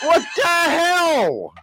[0.02, 1.54] What the hell?"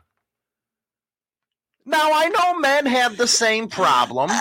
[1.84, 4.30] Now I know men have the same problem.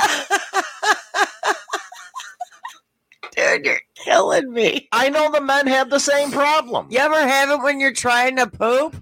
[3.56, 4.88] Dude, you're killing me.
[4.92, 6.88] I know the men have the same problem.
[6.90, 8.96] You ever have it when you're trying to poop?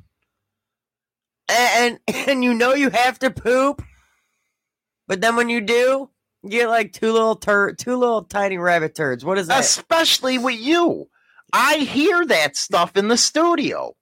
[1.50, 3.82] And, and and you know you have to poop,
[5.08, 6.10] but then when you do,
[6.44, 9.26] you get like two little tur- two little tiny rabbit turds.
[9.26, 9.60] What is that?
[9.60, 11.10] Especially with you.
[11.52, 13.96] I hear that stuff in the studio.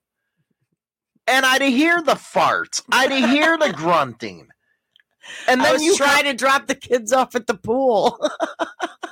[1.25, 2.83] And I'd hear the farts.
[2.91, 4.47] I'd hear the grunting.
[5.47, 8.17] And then you trying to drop the kids off at the pool.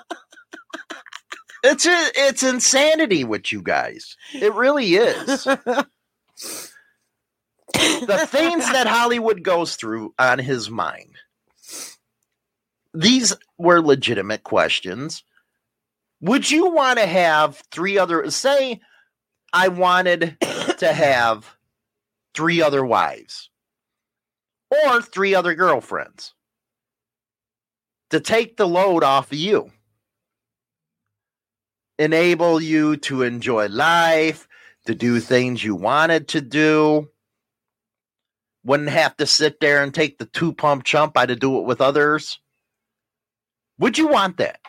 [1.66, 4.16] it's it's insanity with you guys.
[4.34, 5.44] It really is.
[5.46, 5.88] the
[8.28, 11.16] things that Hollywood goes through on his mind.
[12.94, 15.24] These were legitimate questions.
[16.22, 18.80] Would you want to have three other say
[19.52, 20.38] I wanted
[20.78, 21.58] to have
[22.34, 23.50] three other wives
[24.70, 26.34] or three other girlfriends
[28.12, 29.72] to take the load off of you?
[31.98, 34.48] Enable you to enjoy life,
[34.86, 37.10] to do things you wanted to do
[38.66, 41.16] wouldn't have to sit there and take the two pump chump.
[41.18, 42.40] I'd do it with others.
[43.78, 44.60] Would you want that?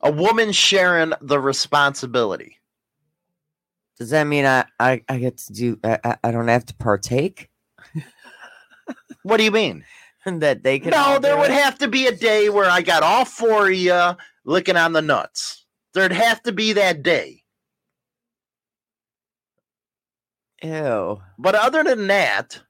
[0.00, 2.56] A woman sharing the responsibility.
[3.98, 5.78] Does that mean I I, I get to do?
[5.84, 7.50] I, I- I don't have to partake?
[9.22, 9.84] What do you mean?
[10.26, 10.90] that they can?
[10.90, 14.16] No, there would have to be a day where I got all four of you
[14.44, 15.66] licking on the nuts.
[15.94, 17.42] There'd have to be that day.
[20.62, 21.20] Ew.
[21.38, 22.60] But other than that,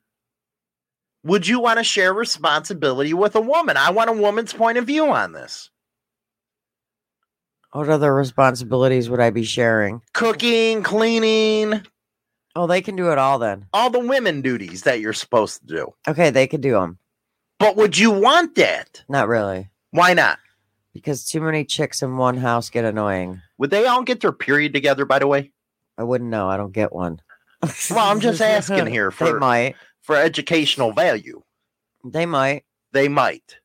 [1.24, 3.76] would you want to share responsibility with a woman?
[3.76, 5.70] I want a woman's point of view on this.
[7.72, 10.02] What other responsibilities would I be sharing?
[10.12, 11.83] Cooking, cleaning,
[12.56, 13.66] Oh, they can do it all then.
[13.72, 15.94] all the women duties that you're supposed to do.
[16.09, 16.98] Okay, they could do them.
[17.61, 19.04] But would you want that?
[19.09, 20.39] Not really, Why not?
[20.92, 23.40] Because too many chicks in one house get annoying.
[23.59, 25.53] Would they all get their period together, by the way?
[25.98, 26.48] I wouldn't know.
[26.48, 27.20] I don't get one.
[27.90, 29.76] Well, I'm just asking here they for might.
[30.03, 31.42] for educational value.
[32.05, 32.64] They might.
[32.92, 33.59] They might.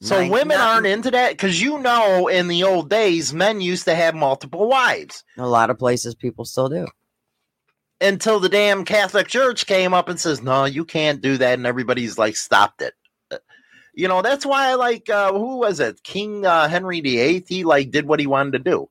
[0.00, 3.96] So women aren't into that because you know in the old days men used to
[3.96, 6.86] have multiple wives A lot of places people still do.
[8.00, 11.66] until the damn Catholic Church came up and says no you can't do that and
[11.66, 12.94] everybody's like stopped it.
[13.98, 17.64] You know that's why I like uh, who was it King uh, Henry VIII he
[17.64, 18.88] like did what he wanted to do.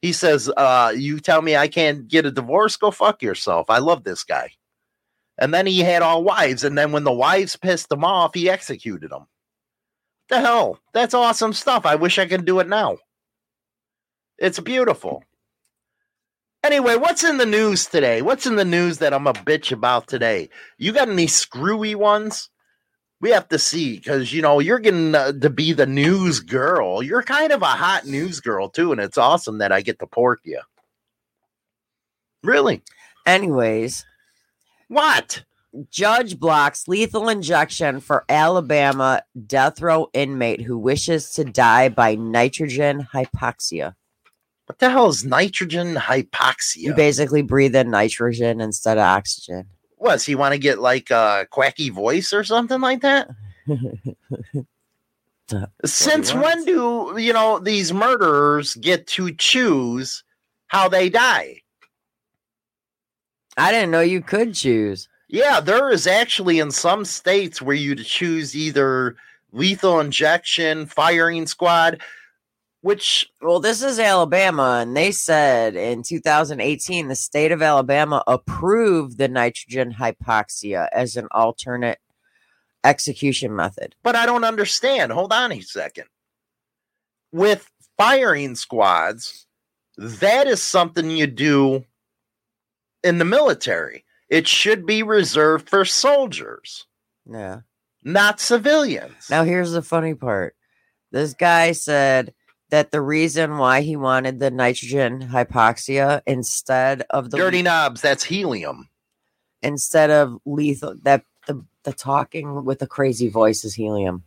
[0.00, 3.68] He says uh, you tell me I can't get a divorce go fuck yourself.
[3.68, 4.52] I love this guy.
[5.36, 8.48] And then he had all wives and then when the wives pissed him off he
[8.48, 9.26] executed them.
[10.28, 10.78] The hell?
[10.92, 11.84] That's awesome stuff.
[11.84, 12.98] I wish I could do it now.
[14.38, 15.24] It's beautiful.
[16.62, 18.22] Anyway, what's in the news today?
[18.22, 20.48] What's in the news that I'm a bitch about today?
[20.78, 22.50] You got any screwy ones?
[23.24, 27.02] We have to see because you know you're getting uh, to be the news girl.
[27.02, 30.06] You're kind of a hot news girl too, and it's awesome that I get to
[30.06, 30.60] pork you.
[32.42, 32.82] Really?
[33.24, 34.04] Anyways,
[34.88, 35.44] What?
[35.90, 43.08] judge blocks lethal injection for Alabama death row inmate who wishes to die by nitrogen
[43.14, 43.94] hypoxia.
[44.66, 46.76] What the hell is nitrogen hypoxia?
[46.76, 49.68] You basically breathe in nitrogen instead of oxygen.
[50.04, 50.22] What?
[50.22, 53.30] He want to get like a quacky voice or something like that?
[55.86, 60.22] Since when do you know these murderers get to choose
[60.66, 61.62] how they die?
[63.56, 65.08] I didn't know you could choose.
[65.28, 69.16] Yeah, there is actually in some states where you choose either
[69.52, 72.02] lethal injection, firing squad,
[72.84, 79.16] which Well, this is Alabama, and they said in 2018 the state of Alabama approved
[79.16, 81.98] the nitrogen hypoxia as an alternate
[82.84, 83.94] execution method.
[84.02, 85.12] but I don't understand.
[85.12, 86.04] Hold on a second.
[87.32, 89.46] With firing squads,
[89.96, 91.86] that is something you do
[93.02, 94.04] in the military.
[94.28, 96.86] It should be reserved for soldiers,
[97.24, 97.60] Yeah.
[98.02, 99.30] not civilians.
[99.30, 100.54] Now, here's the funny part
[101.12, 102.34] this guy said
[102.70, 108.24] that the reason why he wanted the nitrogen hypoxia instead of the Dirty knobs, that's
[108.24, 108.88] helium.
[109.62, 114.24] instead of lethal that the, the talking with the crazy voice is helium.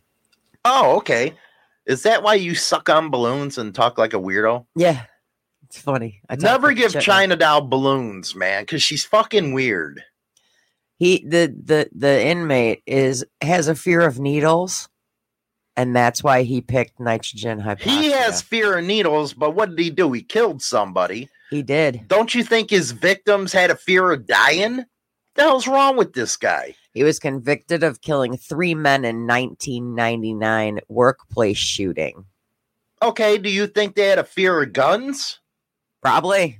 [0.64, 1.34] Oh, okay.
[1.86, 4.66] Is that why you suck on balloons and talk like a weirdo?
[4.76, 5.04] Yeah.
[5.64, 6.20] It's funny.
[6.30, 7.02] I Never give shit.
[7.02, 10.02] China Doll balloons, man, because she's fucking weird.
[10.98, 14.88] He the the the inmate is has a fear of needles,
[15.78, 17.82] and that's why he picked nitrogen hypoxia.
[17.82, 20.12] He has fear of needles, but what did he do?
[20.12, 21.28] He killed somebody.
[21.50, 22.02] He did.
[22.08, 24.84] Don't you think his victims had a fear of dying?
[25.36, 26.74] The hell's wrong with this guy?
[26.94, 32.24] He was convicted of killing three men in 1999 workplace shooting.
[33.00, 35.38] Okay, do you think they had a fear of guns?
[36.02, 36.58] Probably.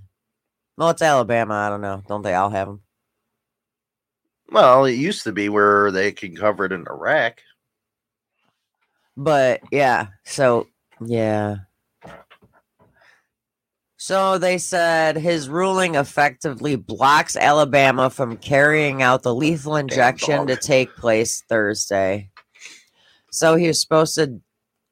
[0.76, 1.54] Well, it's Alabama.
[1.54, 2.04] I don't know.
[2.06, 2.82] Don't they all have them?
[4.52, 7.42] Well, it used to be where they could cover it in Iraq.
[9.18, 10.68] But yeah, so
[11.04, 11.56] yeah.
[13.96, 20.54] So they said his ruling effectively blocks Alabama from carrying out the lethal injection to
[20.56, 22.30] take place Thursday.
[23.32, 24.40] So he was supposed to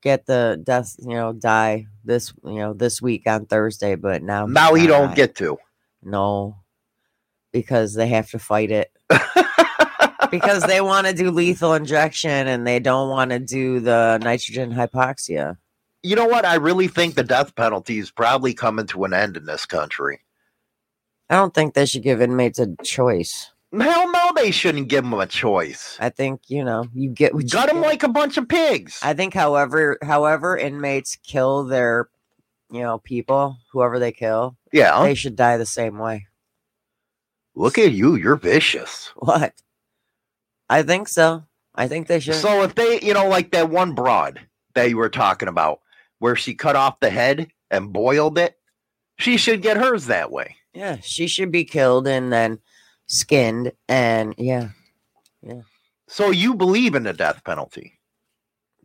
[0.02, 4.46] get the death, you know, die this, you know, this week on Thursday, but now
[4.46, 5.56] Now he don't get to.
[6.02, 6.56] no
[7.52, 8.90] because they have to fight it
[10.30, 14.72] because they want to do lethal injection and they don't want to do the nitrogen
[14.72, 15.56] hypoxia.
[16.02, 16.44] You know what?
[16.44, 20.20] I really think the death penalty is probably coming to an end in this country.
[21.28, 23.50] I don't think they should give inmates a choice.
[23.72, 25.96] Hell no, they shouldn't give them a choice.
[26.00, 29.00] I think you know you get what you Gut them like a bunch of pigs.
[29.02, 32.08] I think, however, however inmates kill their,
[32.70, 35.02] you know, people, whoever they kill, yeah.
[35.02, 36.28] they should die the same way.
[37.56, 38.14] Look at you.
[38.14, 39.10] You're vicious.
[39.16, 39.54] What?
[40.68, 41.44] I think so.
[41.74, 42.34] I think they should.
[42.34, 44.40] So if they, you know, like that one broad
[44.74, 45.80] that you were talking about,
[46.18, 48.56] where she cut off the head and boiled it,
[49.18, 50.56] she should get hers that way.
[50.74, 52.58] yeah, she should be killed and then
[53.06, 54.70] skinned, and yeah,
[55.42, 55.62] yeah.
[56.08, 57.92] So you believe in the death penalty?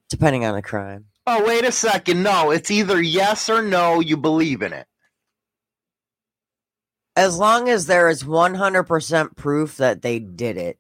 [0.10, 1.06] depending on the crime.
[1.26, 2.22] Oh, wait a second.
[2.22, 4.02] No, it's either yes or no.
[4.02, 4.86] You believe in it.
[7.16, 10.78] As long as there is one hundred percent proof that they did it,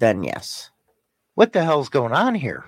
[0.00, 0.70] then yes.
[1.34, 2.64] What the hell's going on here?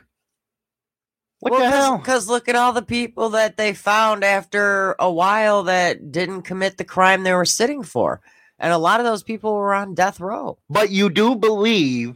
[1.40, 1.98] What the hell?
[1.98, 6.78] Because look at all the people that they found after a while that didn't commit
[6.78, 8.20] the crime they were sitting for.
[8.60, 10.58] And a lot of those people were on death row.
[10.70, 12.14] But you do believe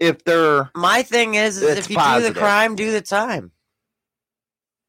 [0.00, 3.52] if they're My thing is, is if you do the crime, do the time.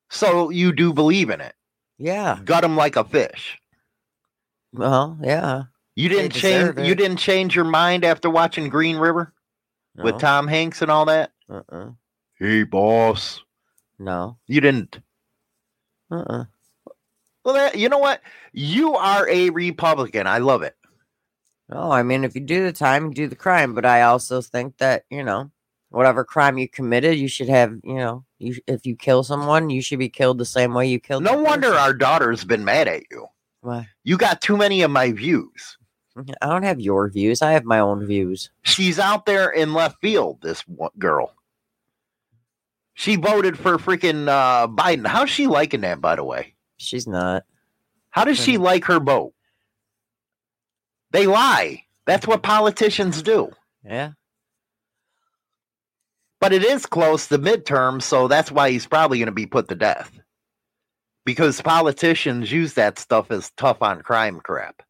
[0.10, 1.56] so you do believe in it.
[1.98, 2.40] Yeah.
[2.46, 3.60] Gut them like a fish.
[4.72, 5.64] Well, yeah.
[5.96, 6.76] You didn't change.
[6.76, 9.34] deserve You didn't change your mind after watching Green River
[9.96, 11.32] with Tom Hanks and all that.
[11.50, 11.92] Uh-uh.
[12.38, 13.42] Hey, boss.
[13.98, 14.38] No.
[14.48, 15.00] You didn't.
[16.12, 16.46] Uh-uh.
[17.46, 18.22] Well, that, you know what?
[18.52, 20.28] You are a Republican.
[20.28, 20.76] I love it.
[21.70, 23.74] No, I mean, if you do the time, you do the crime.
[23.74, 25.50] But I also think that, you know,
[25.90, 29.82] whatever crime you committed, you should have, you know, you, if you kill someone, you
[29.82, 31.82] should be killed the same way you killed No wonder person.
[31.82, 33.28] our daughter's been mad at you.
[33.62, 33.88] Why?
[34.04, 35.78] You got too many of my views.
[36.16, 37.42] I don't have your views.
[37.42, 38.50] I have my own views.
[38.62, 40.40] She's out there in left field.
[40.42, 40.64] This
[40.98, 41.34] girl.
[42.94, 45.06] She voted for freaking uh, Biden.
[45.06, 46.54] How's she liking that, by the way?
[46.78, 47.44] She's not.
[48.10, 49.34] How does she like her vote?
[51.12, 51.84] They lie.
[52.06, 53.52] That's what politicians do.
[53.84, 54.12] Yeah.
[56.40, 59.68] But it is close to midterm, so that's why he's probably going to be put
[59.68, 60.12] to death.
[61.26, 64.82] Because politicians use that stuff as tough on crime crap.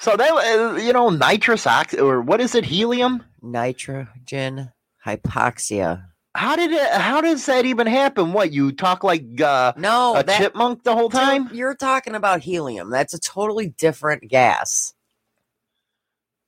[0.00, 3.22] So that uh, you know, nitrous ox or what is it, helium?
[3.42, 4.72] Nitrogen
[5.06, 6.06] hypoxia.
[6.34, 6.90] How did it?
[6.92, 8.32] How does that even happen?
[8.32, 11.50] What you talk like uh, No, a that, chipmunk the whole dude, time?
[11.52, 12.88] You're talking about helium.
[12.90, 14.94] That's a totally different gas.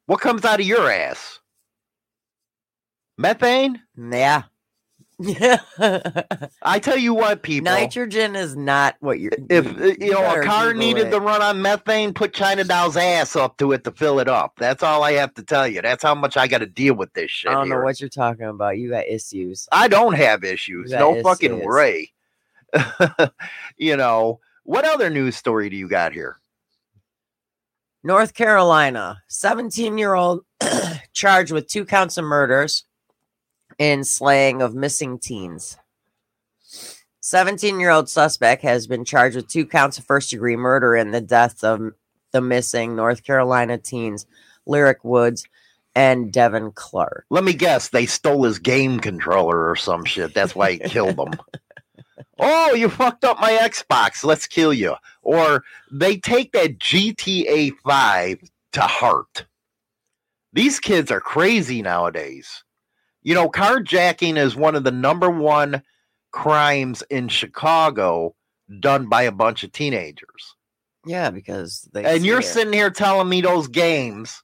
[0.06, 1.40] What comes out of your ass?
[3.18, 3.82] Methane?
[3.96, 4.44] Yeah.
[6.62, 7.72] I tell you what, people.
[7.72, 9.32] Nitrogen is not what you're.
[9.48, 11.10] if uh, you know a car needed it.
[11.10, 14.54] to run on methane, put China Doll's ass up to it to fill it up.
[14.58, 15.82] That's all I have to tell you.
[15.82, 17.50] That's how much I got to deal with this shit.
[17.50, 18.78] I don't know what you're talking about.
[18.78, 19.68] You got issues.
[19.70, 20.90] I don't have issues.
[20.90, 22.12] No got fucking way.
[23.76, 26.38] you know what other news story do you got here?
[28.02, 30.44] North Carolina, 17 year old
[31.12, 32.84] charged with two counts of murders
[33.78, 35.76] in slaying of missing teens.
[37.20, 41.12] 17 year old suspect has been charged with two counts of first degree murder in
[41.12, 41.92] the death of
[42.32, 44.26] the missing North Carolina teens,
[44.66, 45.46] Lyric Woods
[45.94, 47.26] and Devin Clark.
[47.30, 47.88] Let me guess.
[47.88, 50.34] They stole his game controller or some shit.
[50.34, 51.32] That's why he killed them.
[52.38, 54.24] Oh, you fucked up my Xbox.
[54.24, 54.96] Let's kill you.
[55.22, 55.62] Or
[55.92, 58.38] they take that GTA 5
[58.72, 59.46] to heart.
[60.52, 62.64] These kids are crazy nowadays.
[63.22, 65.82] You know, carjacking is one of the number one
[66.30, 68.34] crimes in Chicago
[68.80, 70.56] done by a bunch of teenagers.
[71.06, 72.04] Yeah, because they.
[72.04, 72.44] And you're it.
[72.44, 74.42] sitting here telling me those games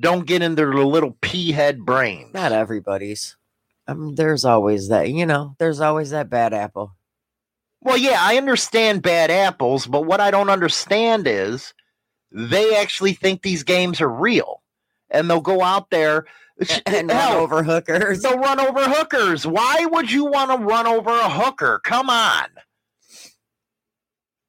[0.00, 2.32] don't get into their little pea head brains.
[2.32, 3.36] Not everybody's.
[3.86, 6.92] I mean, there's always that, you know, there's always that bad apple.
[7.80, 11.72] Well, yeah, I understand bad apples, but what I don't understand is
[12.30, 14.62] they actually think these games are real,
[15.10, 16.26] and they'll go out there
[16.86, 18.22] and run over hookers.
[18.22, 19.46] They'll run over hookers.
[19.46, 21.80] Why would you want to run over a hooker?
[21.84, 22.46] Come on.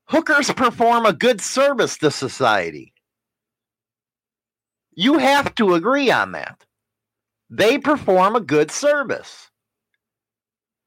[0.05, 2.93] Hookers perform a good service to society.
[4.95, 6.65] You have to agree on that.
[7.49, 9.49] They perform a good service.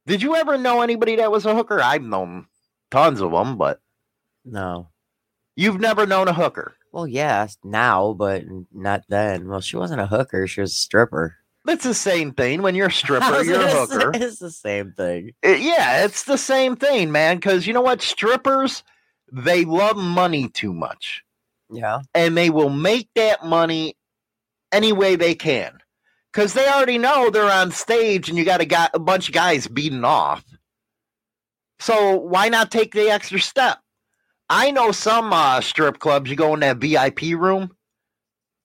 [0.06, 1.80] Did you ever know anybody that was a hooker?
[1.80, 2.46] I've known
[2.90, 3.80] tons of them, but
[4.44, 4.88] No.
[5.54, 6.74] you've never known a hooker.
[6.92, 9.48] Well, yes, now, but not then.
[9.48, 11.36] Well, she wasn't a hooker; she was a stripper.
[11.66, 12.62] It's the same thing.
[12.62, 14.10] When you're a stripper, you're a gonna say, hooker.
[14.14, 15.32] It's the same thing.
[15.44, 17.36] Uh, yeah, it's the same thing, man.
[17.36, 18.02] Because you know what?
[18.02, 18.82] Strippers,
[19.32, 21.22] they love money too much.
[21.74, 22.00] Yeah.
[22.14, 23.96] and they will make that money
[24.72, 25.78] any way they can
[26.30, 29.34] because they already know they're on stage and you got a, guy, a bunch of
[29.34, 30.44] guys beating off.
[31.78, 33.78] So why not take the extra step?
[34.54, 36.28] I know some uh, strip clubs.
[36.28, 37.74] You go in that VIP room,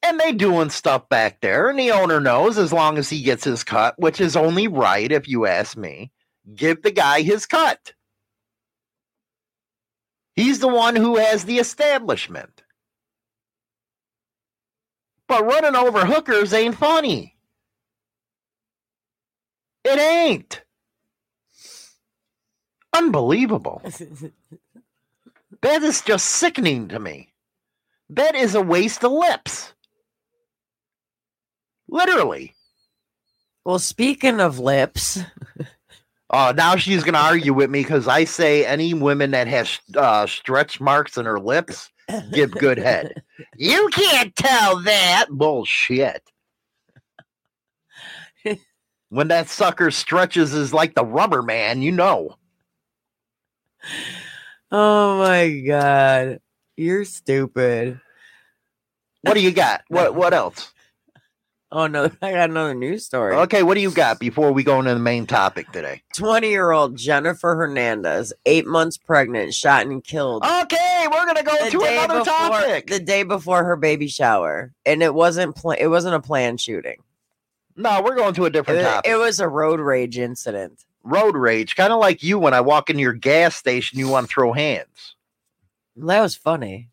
[0.04, 3.46] and they doing stuff back there, and the owner knows as long as he gets
[3.46, 6.12] his cut, which is only right if you ask me.
[6.54, 7.94] Give the guy his cut.
[10.36, 12.64] He's the one who has the establishment.
[15.30, 17.38] But running over hookers ain't funny.
[19.86, 20.64] It ain't.
[22.94, 23.82] Unbelievable.
[25.62, 27.34] That is just sickening to me.
[28.10, 29.74] That is a waste of lips.
[31.90, 32.54] Literally.
[33.66, 35.20] well, speaking of lips,
[36.30, 39.80] Oh, now she's going to argue with me because I say any women that has
[39.96, 41.90] uh, stretch marks in her lips
[42.34, 43.24] give good head.
[43.56, 45.28] You can't tell that.
[45.30, 46.24] Bullshit.
[49.10, 52.36] when that sucker stretches is like the rubber man, you know.
[54.72, 56.40] Oh my god,
[56.76, 58.00] you're stupid.
[59.22, 59.82] What do you got?
[59.90, 60.72] What what else?
[61.70, 63.36] Oh no, I got another news story.
[63.36, 66.02] Okay, what do you got before we go into the main topic today?
[66.16, 70.44] 20 year old Jennifer Hernandez, eight months pregnant, shot and killed.
[70.46, 72.88] Okay, we're gonna go to another before, topic.
[72.88, 76.98] The day before her baby shower, and it wasn't pla- it wasn't a planned shooting.
[77.76, 79.12] no, we're going to a different was- topic.
[79.12, 80.86] it was a road rage incident.
[81.08, 84.28] Road rage, kind of like you when I walk into your gas station, you want
[84.28, 85.16] to throw hands.
[85.96, 86.90] That was funny.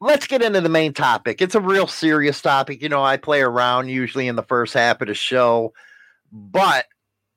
[0.00, 1.42] let's get into the main topic.
[1.42, 2.82] It's a real serious topic.
[2.82, 5.72] You know, I play around usually in the first half of the show,
[6.32, 6.86] but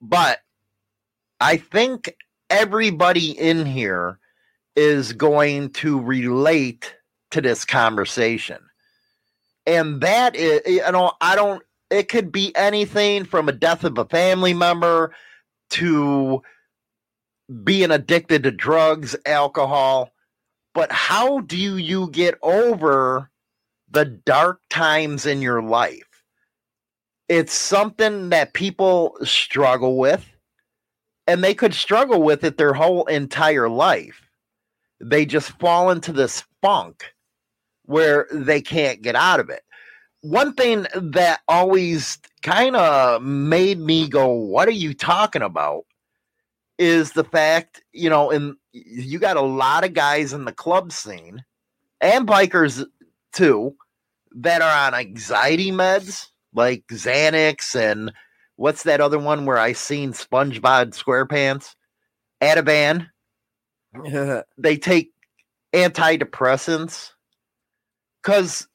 [0.02, 0.40] but
[1.40, 2.16] I think
[2.50, 4.20] everybody in here
[4.76, 6.96] is going to relate
[7.32, 8.60] to this conversation.
[9.66, 13.98] And that is you know, I don't it could be anything from a death of
[13.98, 15.14] a family member
[15.72, 16.42] to
[17.64, 20.12] being addicted to drugs, alcohol,
[20.74, 23.30] but how do you get over
[23.90, 26.24] the dark times in your life?
[27.28, 30.28] It's something that people struggle with,
[31.28, 34.28] and they could struggle with it their whole entire life.
[35.00, 37.14] They just fall into this funk
[37.86, 39.64] where they can't get out of it.
[40.22, 45.86] One thing that always kind of made me go, What are you talking about?
[46.82, 50.92] is the fact, you know, and you got a lot of guys in the club
[50.92, 51.44] scene
[52.02, 52.84] and bikers
[53.34, 53.76] too
[54.36, 58.12] that are on anxiety meds like Xanax and
[58.56, 61.76] what's that other one where I seen SpongeBob SquarePants?
[62.42, 63.08] Ativan.
[64.58, 65.12] They take
[65.74, 67.12] antidepressants
[68.24, 68.68] because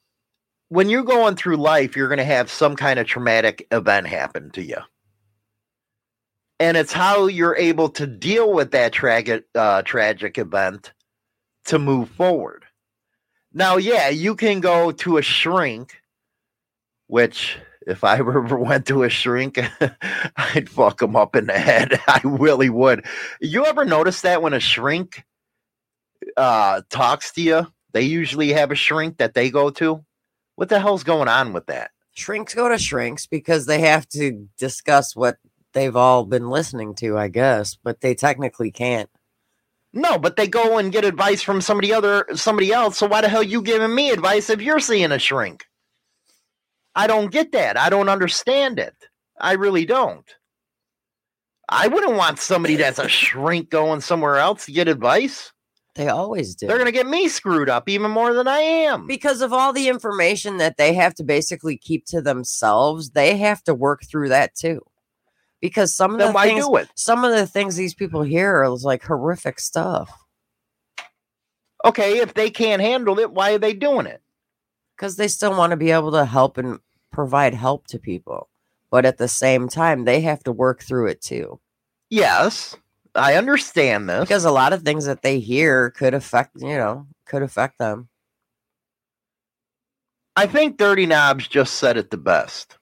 [0.68, 4.50] when you're going through life, you're going to have some kind of traumatic event happen
[4.52, 4.78] to you
[6.58, 10.92] and it's how you're able to deal with that tragic uh, tragic event
[11.66, 12.64] to move forward.
[13.52, 16.00] Now, yeah, you can go to a shrink,
[17.06, 19.58] which if I ever went to a shrink,
[20.36, 22.00] I'd fuck them up in the head.
[22.06, 23.04] I really would.
[23.40, 25.24] You ever notice that when a shrink
[26.36, 30.04] uh, talks to you, they usually have a shrink that they go to?
[30.56, 31.92] What the hell's going on with that?
[32.12, 35.36] Shrinks go to shrinks because they have to discuss what
[35.74, 39.10] they've all been listening to, I guess, but they technically can't.
[39.92, 42.98] No, but they go and get advice from somebody other somebody else.
[42.98, 45.66] So why the hell you giving me advice if you're seeing a shrink?
[46.94, 47.78] I don't get that.
[47.78, 48.94] I don't understand it.
[49.38, 50.24] I really don't.
[51.68, 55.52] I wouldn't want somebody that's a shrink going somewhere else to get advice.
[55.96, 56.66] They always do.
[56.66, 59.06] They're going to get me screwed up even more than I am.
[59.06, 63.62] because of all the information that they have to basically keep to themselves, they have
[63.64, 64.82] to work through that too.
[65.60, 69.02] Because some of Then the things, some of the things these people hear is like
[69.02, 70.12] horrific stuff.
[71.84, 74.22] Okay, if they can't handle it, why are they doing it?
[74.96, 76.78] because they still want to be able to help and
[77.12, 78.48] provide help to people.
[78.90, 81.60] But at the same time, they have to work through it too.
[82.08, 82.76] Yes,
[83.16, 84.20] I understand this.
[84.20, 88.08] Because a lot of things that they hear could affect, you know, could affect them.
[90.36, 92.78] I think Dirty Knobs just said it the best.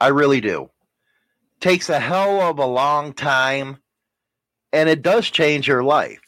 [0.00, 0.70] I really do.
[1.60, 3.78] Takes a hell of a long time,
[4.72, 6.20] and it does change your life.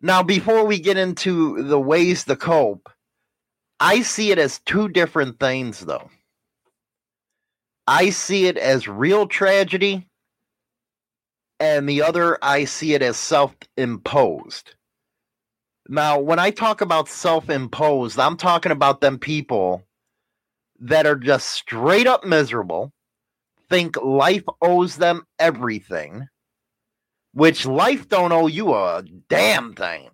[0.00, 2.88] Now, before we get into the ways to cope,
[3.80, 6.10] I see it as two different things, though.
[7.86, 10.08] I see it as real tragedy,
[11.60, 14.74] and the other, I see it as self imposed.
[15.88, 19.84] Now, when I talk about self imposed, I'm talking about them people
[20.80, 22.92] that are just straight up miserable,
[23.68, 26.28] think life owes them everything,
[27.32, 30.10] which life don't owe you a damn thing.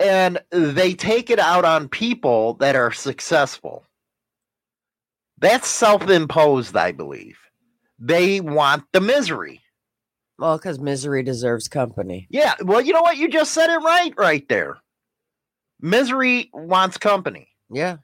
[0.00, 3.84] And they take it out on people that are successful.
[5.38, 7.38] That's self imposed, I believe.
[7.98, 9.60] They want the misery.
[10.38, 12.28] Well, because misery deserves company.
[12.30, 13.16] Yeah, well, you know what?
[13.16, 14.78] You just said it right, right there.
[15.80, 17.98] Misery wants company, Yeah.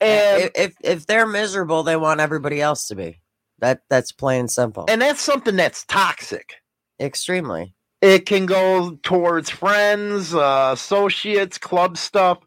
[0.00, 3.20] and if, if if they're miserable, they want everybody else to be.
[3.60, 4.84] That that's plain and simple.
[4.88, 6.54] and that's something that's toxic.
[7.00, 7.74] Extremely.
[8.02, 12.38] It can go towards friends, uh, associates, club stuff.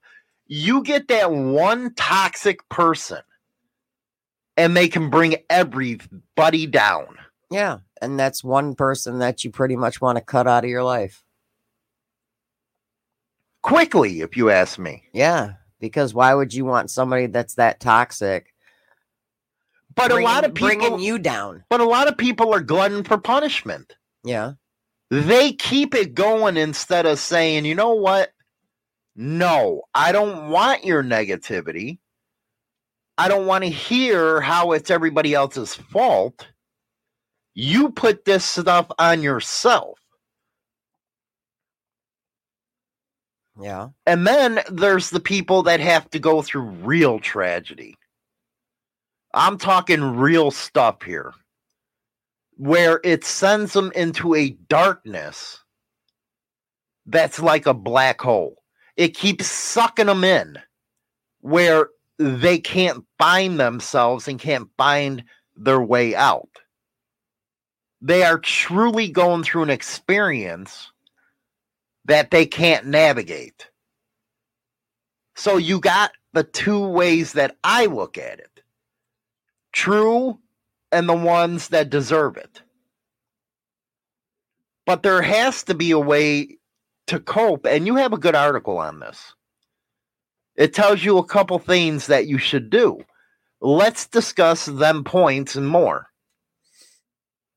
[0.48, 3.20] You get that one toxic person,
[4.60, 7.18] and they can bring everybody down.
[7.49, 7.80] Yeah.
[8.01, 11.24] And that's one person that you pretty much want to cut out of your life.
[13.62, 15.03] quickly, if you ask me.
[15.14, 15.53] Yeah.
[15.80, 18.53] Because why would you want somebody that's that toxic?
[19.95, 21.64] But a lot of people, bringing you down.
[21.70, 23.95] but a lot of people are glutton for punishment.
[24.24, 24.53] Yeah.
[25.10, 28.32] They keep it going instead of saying, you know what?
[29.16, 31.99] No, I don't want your negativity.
[33.20, 36.47] I don't want to hear how it's everybody else's fault.
[37.53, 39.99] You put this stuff on yourself.
[43.61, 43.89] Yeah.
[44.05, 47.95] And then there's the people that have to go through real tragedy.
[49.34, 51.34] I'm talking real stuff here,
[52.55, 55.61] where it sends them into a darkness
[57.05, 58.63] that's like a black hole.
[58.95, 60.57] It keeps sucking them in
[61.41, 61.89] where
[62.20, 65.24] they can't find themselves and can't find
[65.55, 66.49] their way out.
[68.01, 70.91] They are truly going through an experience
[72.05, 73.70] that they can't navigate.
[75.36, 78.49] So you got the two ways that I look at it
[79.72, 80.38] true
[80.91, 82.61] and the ones that deserve it.
[84.86, 86.57] But there has to be a way
[87.07, 89.36] to cope, and you have a good article on this.
[90.60, 92.99] It tells you a couple things that you should do.
[93.62, 96.07] Let's discuss them points and more.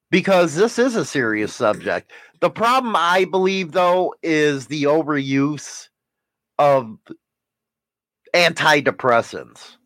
[0.09, 2.12] Because this is a serious subject.
[2.40, 5.88] The problem, I believe, though, is the overuse
[6.61, 6.96] of
[8.36, 9.76] antidepressants.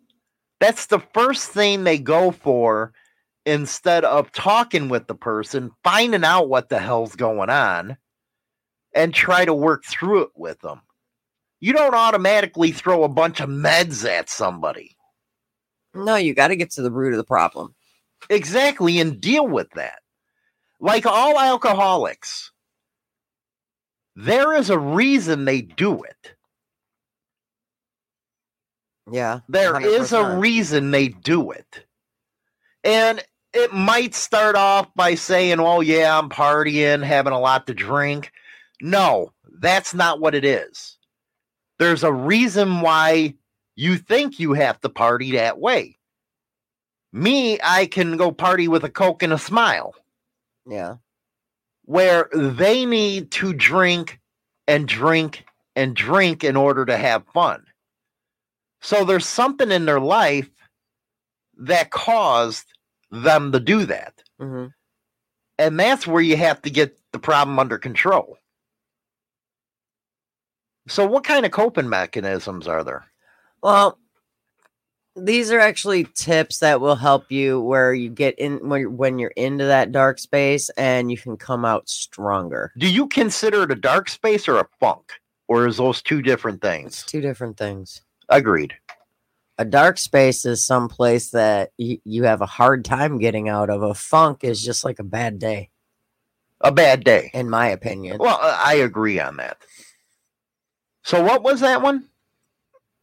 [0.60, 2.92] That's the first thing they go for
[3.46, 7.96] instead of talking with the person, finding out what the hell's going on,
[8.94, 10.82] and try to work through it with them.
[11.66, 14.96] You don't automatically throw a bunch of meds at somebody.
[15.94, 17.74] No, you got to get to the root of the problem.
[18.30, 19.98] Exactly, and deal with that.
[20.78, 22.52] Like all alcoholics,
[24.14, 26.36] there is a reason they do it.
[29.10, 29.40] Yeah.
[29.48, 31.84] There is a reason they do it.
[32.84, 37.74] And it might start off by saying, oh, yeah, I'm partying, having a lot to
[37.74, 38.30] drink.
[38.80, 40.92] No, that's not what it is.
[41.78, 43.34] There's a reason why
[43.74, 45.98] you think you have to party that way.
[47.12, 49.94] Me, I can go party with a Coke and a smile,
[50.66, 50.96] Yeah.
[51.84, 54.20] where they need to drink
[54.66, 57.64] and drink and drink in order to have fun.
[58.80, 60.50] So there's something in their life
[61.58, 62.66] that caused
[63.10, 64.22] them to do that.
[64.38, 64.66] hmm
[65.58, 68.36] And that's where you have to get the problem under control.
[70.88, 73.06] So, what kind of coping mechanisms are there?
[73.62, 73.98] Well,
[75.16, 79.18] these are actually tips that will help you where you get in when you're, when
[79.18, 82.72] you're into that dark space and you can come out stronger.
[82.76, 85.12] Do you consider it a dark space or a funk?
[85.48, 87.02] Or is those two different It's things?
[87.04, 88.02] two different things.
[88.28, 88.74] Agreed.
[89.58, 93.70] A dark space is some place that you, you have a hard time getting out
[93.70, 93.82] of.
[93.82, 95.70] A funk is just like a bad day,
[96.60, 97.30] A bad day.
[97.32, 98.18] in my opinion.
[98.18, 99.56] Well, I agree on that.
[101.06, 102.08] So, what was that one?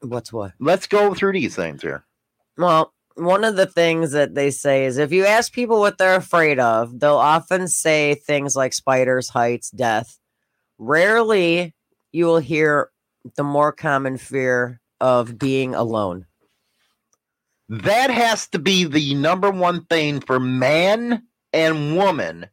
[0.01, 0.51] What's what?
[0.59, 2.03] Let's go through these things here.
[2.57, 6.17] Well, one of the things that they say is if you ask people what they're
[6.17, 10.19] afraid of, they'll often say things like spiders, heights, death.
[10.77, 11.73] Rarely
[12.11, 12.89] you will hear
[13.37, 16.25] the more common fear of being alone.
[17.69, 21.23] That has to be the number one thing for man
[21.53, 22.47] and woman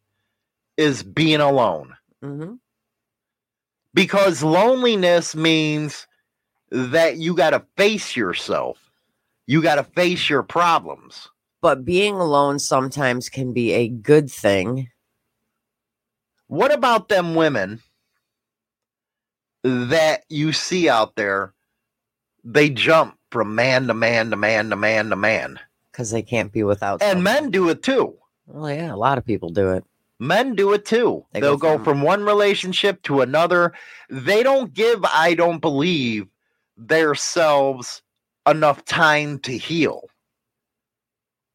[0.76, 1.96] is being alone.
[2.22, 2.54] hmm
[3.92, 6.06] Because loneliness means
[6.70, 8.78] that you got to face yourself.
[9.46, 11.28] You got to face your problems.
[11.60, 14.88] But being alone sometimes can be a good thing.
[16.46, 17.80] What about them women
[19.62, 21.52] that you see out there?
[22.44, 25.60] They jump from man to man to man to man to man.
[25.92, 27.02] because they can't be without.
[27.02, 28.16] And men do it too.
[28.46, 29.84] well, yeah, a lot of people do it.
[30.20, 31.24] Men do it too.
[31.32, 33.72] They They'll go from- from one relationship to another.
[34.10, 36.26] They don't give, I don't believe,
[36.76, 38.02] themselves
[38.46, 40.02] enough time to heal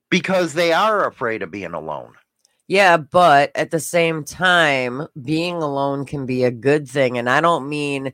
[0.10, 2.14] because they are afraid of being alone.
[2.68, 7.20] Yeah, but at the same time, being alone can be a good thing.
[7.20, 8.14] And I don't mean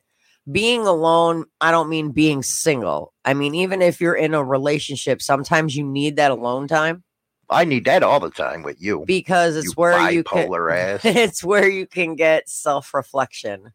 [0.51, 3.13] being alone, I don't mean being single.
[3.23, 7.03] I mean, even if you're in a relationship, sometimes you need that alone time
[7.51, 9.03] I need that all the time with you.
[9.05, 11.01] because it's you where you can bipolar ass.
[11.03, 13.73] it's where you can get self-reflection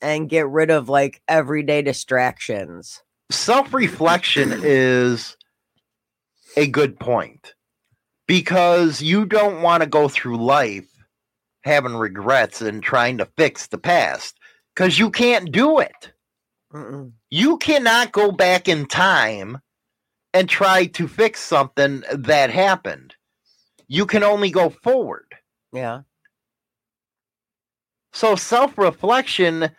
[0.00, 3.02] and get rid of like everyday distractions.
[3.30, 5.36] Self reflection is
[6.56, 7.54] a good point
[8.26, 10.88] because you don't want to go through life
[11.64, 14.38] having regrets and trying to fix the past
[14.74, 16.12] because you can't do it.
[16.72, 17.12] Mm-mm.
[17.30, 19.58] You cannot go back in time
[20.34, 23.14] and try to fix something that happened.
[23.86, 25.34] You can only go forward.
[25.72, 26.02] Yeah.
[28.12, 29.70] So self reflection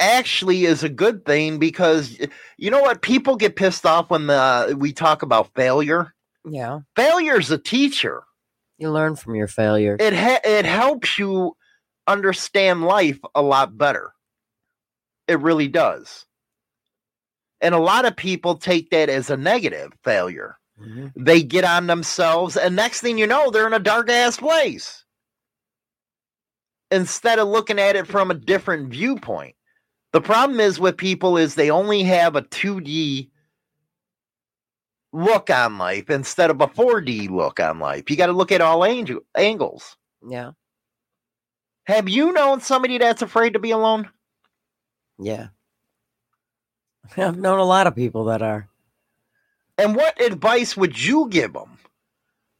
[0.00, 2.18] actually is a good thing because
[2.58, 3.00] you know what?
[3.00, 6.14] People get pissed off when the, we talk about failure.
[6.44, 6.80] Yeah.
[6.96, 8.24] Failure's a teacher.
[8.78, 9.96] You learn from your failure.
[10.00, 11.56] It ha- it helps you
[12.06, 14.12] understand life a lot better.
[15.28, 16.26] It really does.
[17.64, 20.58] And a lot of people take that as a negative failure.
[20.78, 21.12] Mhm.
[21.16, 25.04] They get on themselves, and next thing you know, they're in a dark ass place.
[26.90, 29.56] Instead of looking at it from a different viewpoint.
[30.12, 33.30] The problem is with people is they only have a 2D
[35.12, 38.10] look on life instead of a 4D look on life.
[38.10, 39.96] You got to look at all angel- angles.
[40.28, 40.52] Yeah.
[41.86, 44.10] Have you known somebody that's afraid to be alone?
[45.18, 45.48] Yeah.
[47.16, 48.68] I've known a lot of people that are.
[49.78, 51.78] And what advice would you give them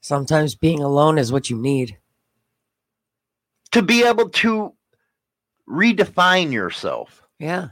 [0.00, 1.98] Sometimes being alone is what you need.
[3.72, 4.74] to be able to
[5.68, 7.22] redefine yourself?
[7.38, 7.68] Yeah.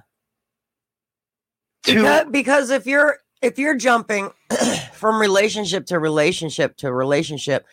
[1.85, 4.31] To Because, because if you're if you're jumping
[4.95, 7.66] from relationship to relationship to relationship,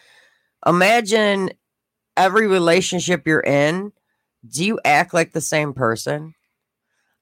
[0.65, 1.51] imagine
[2.17, 3.93] every relationship you're in,
[4.51, 6.33] do you act like the same person?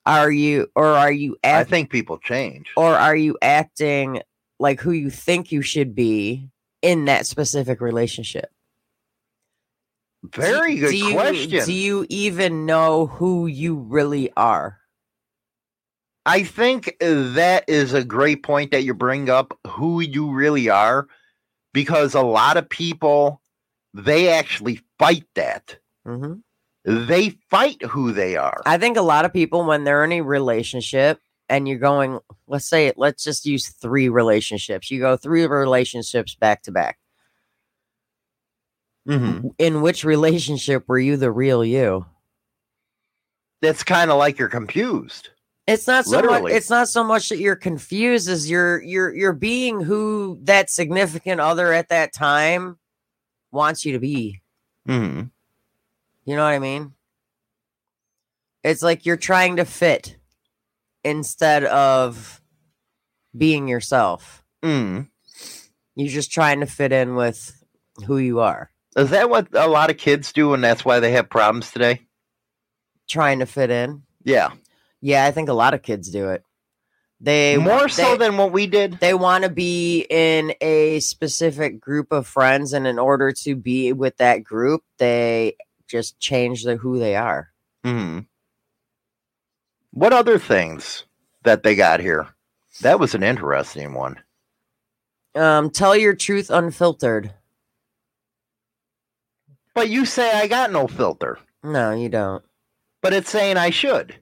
[0.07, 2.67] Are you or are you I think people change.
[2.77, 4.21] or are you acting
[4.57, 6.49] like who you think you should be
[6.81, 8.49] in that specific relationship?
[10.23, 11.65] Very Do- good do you, question.
[11.65, 14.79] Do you even know who you really are?
[16.25, 21.07] I think that is a great point that you bring up who you really are
[21.73, 23.41] because a lot of people
[23.93, 25.77] they actually fight that.
[26.05, 26.35] hmm
[26.87, 28.61] They fight who they are.
[28.65, 31.19] I think a lot of people, when they're in a relationship
[31.49, 34.89] and you're going, let's say, let's just use three relationships.
[34.89, 36.97] You go three relationships back to back.
[39.05, 39.53] Mhm.
[39.57, 42.05] In which relationship were you the real you?
[43.61, 45.29] That's kind of like you're confused.
[45.65, 46.51] It's not so much.
[46.51, 51.41] It's not so much that you're confused as you're you're you're being who that significant
[51.41, 52.77] other at that time
[53.51, 54.41] wants you to be.
[54.87, 55.23] Mm-hmm.
[56.27, 56.91] You know what I mean?
[58.63, 60.17] It's like you're trying to fit
[61.03, 62.41] instead of
[63.35, 64.43] being yourself.
[64.61, 65.07] Mm.
[65.95, 67.63] You're just trying to fit in with
[68.05, 71.13] who you are, Is that what a lot of kids do, and that's why they
[71.13, 72.01] have problems today?
[73.09, 74.03] trying to fit in.
[74.25, 74.49] Yeah,
[74.99, 76.43] Yeah, I think a lot of kids do it.
[77.21, 78.99] They more so than what we did.
[78.99, 83.93] they want to be in a specific group of friends, and in order to be
[83.93, 85.55] with that group, they
[85.87, 87.51] just change the who they are.
[87.85, 88.19] Mm-hmm.
[89.91, 91.05] What other things
[91.43, 92.27] that they got here?
[92.81, 94.19] That was an interesting one.
[95.35, 97.33] Um, tell your truth unfiltered.
[99.73, 102.43] But you say I got no filter, No, you don't.
[103.01, 104.15] but it's saying I should.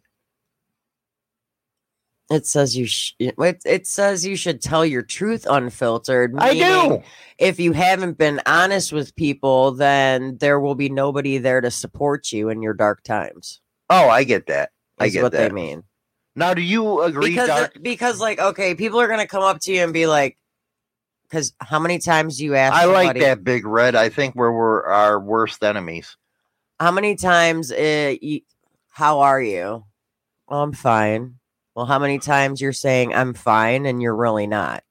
[2.30, 2.88] It says you.
[2.88, 6.34] Sh- it, it says you should tell your truth unfiltered.
[6.38, 7.04] I do.
[7.38, 12.32] If you haven't been honest with people, then there will be nobody there to support
[12.32, 13.62] you in your dark times.
[13.90, 14.72] Oh, I get that.
[14.98, 15.50] I get what that.
[15.50, 15.84] they mean.
[16.36, 17.78] Now, do you agree, Because Dark?
[17.82, 20.38] because like okay, people are gonna come up to you and be like,
[21.30, 22.74] because how many times do you ask?
[22.74, 23.96] I like somebody- that big red.
[23.96, 26.18] I think we're, we're our worst enemies.
[26.80, 27.72] How many times?
[27.72, 28.42] Uh, you,
[28.90, 29.86] how are you?
[30.50, 31.36] "Oh, I'm fine.
[31.76, 34.84] Well, how many times you're saying I'm fine and you're really not?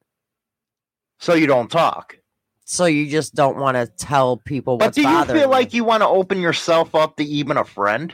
[1.19, 2.19] So you don't talk.
[2.67, 6.03] So you just don't want to tell people But do you feel like you want
[6.03, 8.13] to open yourself up to even a friend?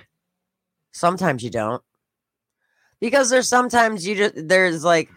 [0.92, 1.82] Sometimes you don't.
[3.00, 5.08] Because there's sometimes you just there's like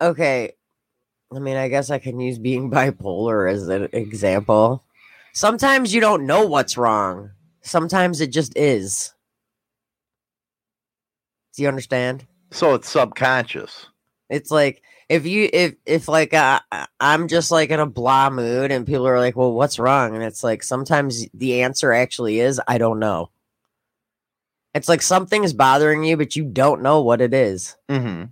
[0.00, 0.52] okay,
[1.34, 4.84] I mean, I guess I can use being bipolar as an example.
[5.32, 7.30] Sometimes you don't know what's wrong.
[7.62, 9.13] Sometimes it just is.
[11.56, 12.26] Do you understand?
[12.50, 13.88] So it's subconscious.
[14.28, 16.60] It's like if you if if like uh,
[17.00, 20.24] I'm just like in a blah mood and people are like, "Well, what's wrong?" and
[20.24, 23.30] it's like sometimes the answer actually is I don't know.
[24.74, 27.76] It's like something's bothering you, but you don't know what it is.
[27.88, 28.24] Mm-hmm.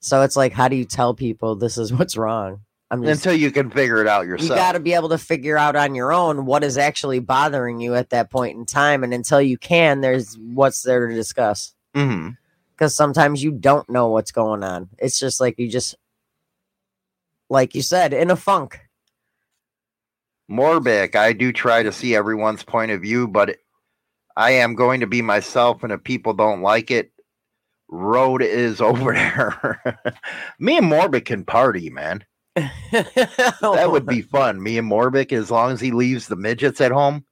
[0.00, 2.60] So it's like, how do you tell people this is what's wrong?
[2.90, 4.50] I'm just Until you can figure it out yourself.
[4.50, 7.80] you got to be able to figure out on your own what is actually bothering
[7.80, 11.74] you at that point in time, and until you can, there's what's there to discuss
[11.94, 12.30] mm-hmm.
[12.76, 14.88] Because sometimes you don't know what's going on.
[14.98, 15.96] It's just like you just,
[17.48, 18.80] like you said, in a funk.
[20.50, 23.56] Morbic, I do try to see everyone's point of view, but
[24.36, 27.10] I am going to be myself, and if people don't like it,
[27.88, 29.98] road is over there.
[30.58, 32.24] Me and Morbic can party, man.
[32.90, 34.62] That would be fun.
[34.62, 37.24] Me and Morbic, as long as he leaves the midgets at home.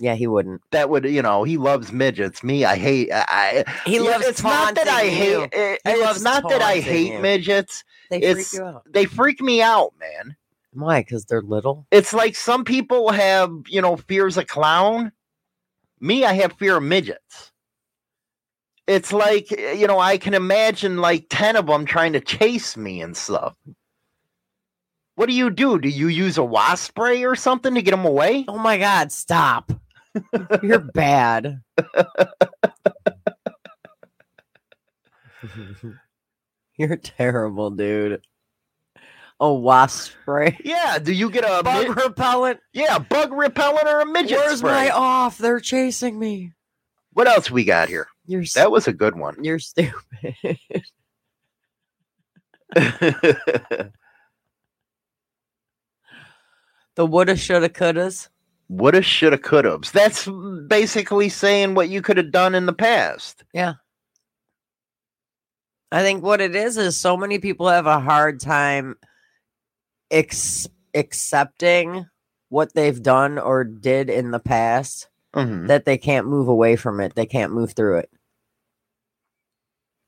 [0.00, 0.62] Yeah, he wouldn't.
[0.70, 2.42] That would, you know, he loves midgets.
[2.42, 3.12] Me, I hate.
[3.12, 4.24] I, I- He loves.
[4.26, 5.50] It's not that I hate.
[5.52, 7.18] it- it's not that I hate you.
[7.20, 7.84] midgets.
[8.10, 8.82] They it's- freak you out.
[8.90, 10.36] They freak me out, man.
[10.72, 11.00] Why?
[11.00, 11.86] Because they're little.
[11.90, 15.12] It's like some people have, you know, fears of clown.
[16.00, 17.52] Me, I have fear of midgets.
[18.86, 23.02] It's like, you know, I can imagine like 10 of them trying to chase me
[23.02, 23.54] and stuff.
[25.16, 25.78] What do you do?
[25.78, 28.46] Do you use a wasp spray or something to get them away?
[28.48, 29.12] Oh my God!
[29.12, 29.70] Stop.
[30.62, 31.60] You're bad.
[36.76, 38.22] You're terrible, dude.
[39.38, 40.58] A wasp spray.
[40.64, 40.98] Yeah.
[40.98, 42.60] Do you get a Bug mid- repellent.
[42.72, 44.70] yeah bug repellent or a midget Where's spray?
[44.70, 45.38] my off?
[45.38, 46.52] They're chasing me.
[47.12, 48.06] What else we got here?
[48.26, 49.42] You're s- That was a good one.
[49.42, 49.94] you're stupid.
[52.74, 53.90] the
[56.98, 58.28] woulda, shoulda, couldas.
[58.70, 59.80] Woulda, shoulda, coulda.
[59.92, 60.28] That's
[60.68, 63.42] basically saying what you could have done in the past.
[63.52, 63.74] Yeah.
[65.90, 68.94] I think what it is is so many people have a hard time
[70.08, 72.06] ex- accepting
[72.48, 75.66] what they've done or did in the past Mhm.
[75.66, 77.16] that they can't move away from it.
[77.16, 78.10] They can't move through it.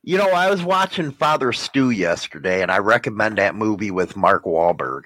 [0.05, 4.45] You know, I was watching Father Stu yesterday, and I recommend that movie with Mark
[4.45, 5.05] Wahlberg.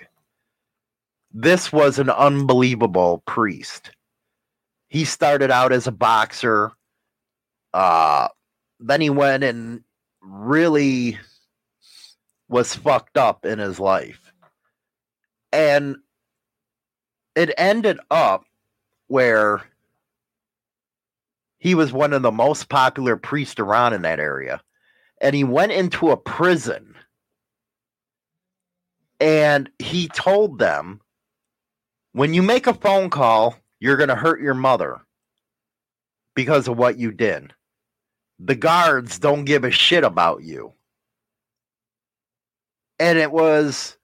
[1.39, 3.91] This was an unbelievable priest.
[4.89, 6.73] He started out as a boxer.
[7.75, 8.29] Uh,
[8.81, 9.83] then he went and
[10.23, 11.19] really
[12.49, 14.33] was fucked up in his life.
[15.53, 15.97] And
[17.35, 18.47] it ended up
[19.09, 19.63] where
[21.59, 24.63] he was one of the most popular priests around in that area
[25.21, 26.95] and he went into a prison
[29.21, 31.01] and he told them
[32.17, 35.03] when you make a phone call you're going to hurt your mother
[36.35, 37.53] because of what you did.
[38.39, 40.73] The guards don't give a shit about you.
[42.99, 43.99] And it was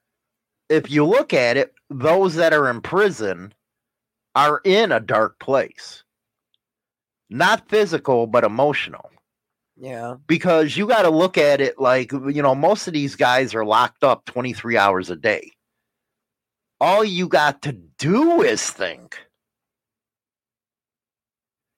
[0.69, 3.55] if you look at it those that are in prison
[4.35, 6.05] are in a dark place.
[7.31, 9.09] Not physical but emotional.
[9.75, 10.17] Yeah.
[10.27, 13.65] because you got to look at it like you know most of these guys are
[13.65, 15.51] locked up 23 hours a day
[16.83, 19.17] all you got to do is think.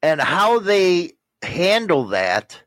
[0.03, 2.59] And how they handle that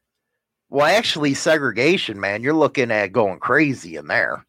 [0.70, 4.46] well actually segregation man you're looking at going crazy in there.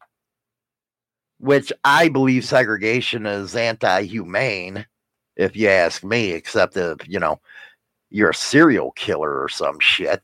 [1.39, 4.85] Which i believe segregation is anti-humane
[5.35, 7.39] if you ask me except if you know
[8.11, 10.21] you're a serial killer or some shit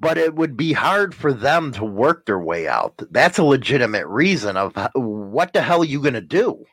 [0.00, 3.00] but it would be hard for them to work their way out.
[3.10, 6.64] That's a legitimate reason of what the hell are you going to do?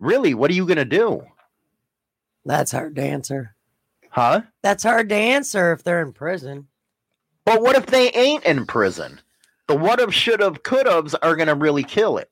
[0.00, 1.22] Really, what are you going to do?
[2.44, 3.54] That's hard to answer.
[4.10, 4.42] Huh?
[4.62, 6.66] That's hard to answer if they're in prison.
[7.44, 9.20] But what if they ain't in prison?
[9.68, 12.30] The what if, should have, could haves are going to really kill it.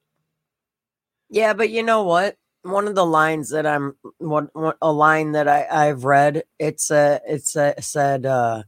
[1.31, 2.37] Yeah, but you know what?
[2.65, 6.91] One of the lines that I'm one, one a line that I I've read it's
[6.91, 8.65] uh it's uh, said uh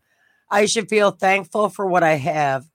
[0.51, 2.66] I should feel thankful for what I have.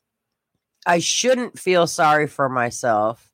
[0.86, 3.32] I shouldn't feel sorry for myself.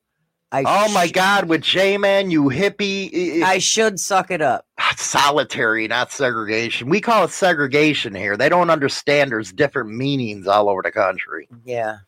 [0.50, 3.42] I Oh my sh- God, with J Man, you hippie.
[3.42, 4.66] I should suck it up.
[4.96, 6.88] solitary, not segregation.
[6.88, 8.36] We call it segregation here.
[8.36, 11.48] They don't understand there's different meanings all over the country.
[11.64, 11.98] Yeah.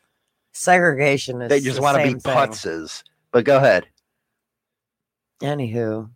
[0.53, 3.03] Segregation is They just the want to be putzes.
[3.33, 3.87] But go ahead.
[5.43, 6.11] Anywho,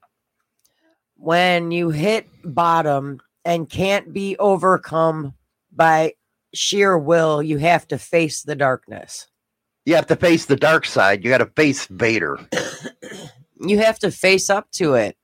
[1.16, 5.34] when you hit bottom and can't be overcome
[5.72, 6.14] by
[6.52, 9.26] sheer will, you have to face the darkness.
[9.86, 11.24] You have to face the dark side.
[11.24, 12.38] You got to face Vader.
[13.60, 15.16] You have to face up to it.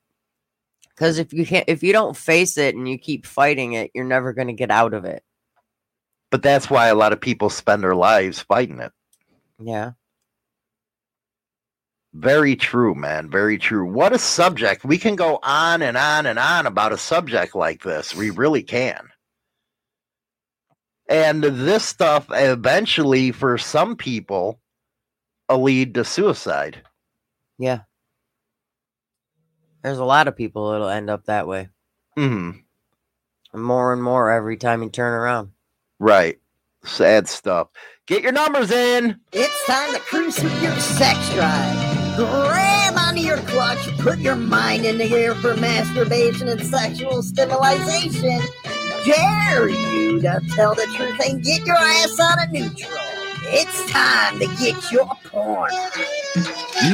[0.89, 4.05] Because if you can't, if you don't face it and you keep fighting it, you're
[4.05, 5.23] never going to get out of it.
[6.31, 8.93] But that's why a lot of people spend their lives fighting it.
[9.59, 9.93] Yeah.
[12.13, 13.31] Very true, man.
[13.31, 13.85] Very true.
[13.85, 14.85] What a subject.
[14.85, 18.15] We can go on and on and on about a subject like this.
[18.15, 19.09] We really can.
[21.09, 24.61] And this stuff eventually, for some people,
[25.49, 26.83] will lead to suicide.
[27.59, 27.81] Yeah.
[29.83, 31.69] There's a lot of people that'll end up that way.
[32.17, 32.51] hmm
[33.53, 35.51] And more and more every time you turn around.
[35.99, 36.39] Right.
[36.85, 37.69] Sad stuff.
[38.07, 39.21] Get your numbers in.
[39.33, 41.90] It's time to cruise with your sex drive.
[42.21, 48.43] Grab onto your clutch, put your mind in the air for masturbation and sexual stimulation.
[49.07, 52.99] Dare you to tell the truth and get your ass on a neutral.
[53.45, 55.71] It's time to get your porn.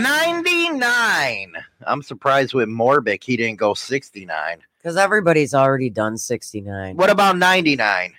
[0.01, 1.55] 99.
[1.85, 4.59] I'm surprised with Morbic he didn't go 69.
[4.79, 6.97] Because everybody's already done 69.
[6.97, 8.13] What about 99?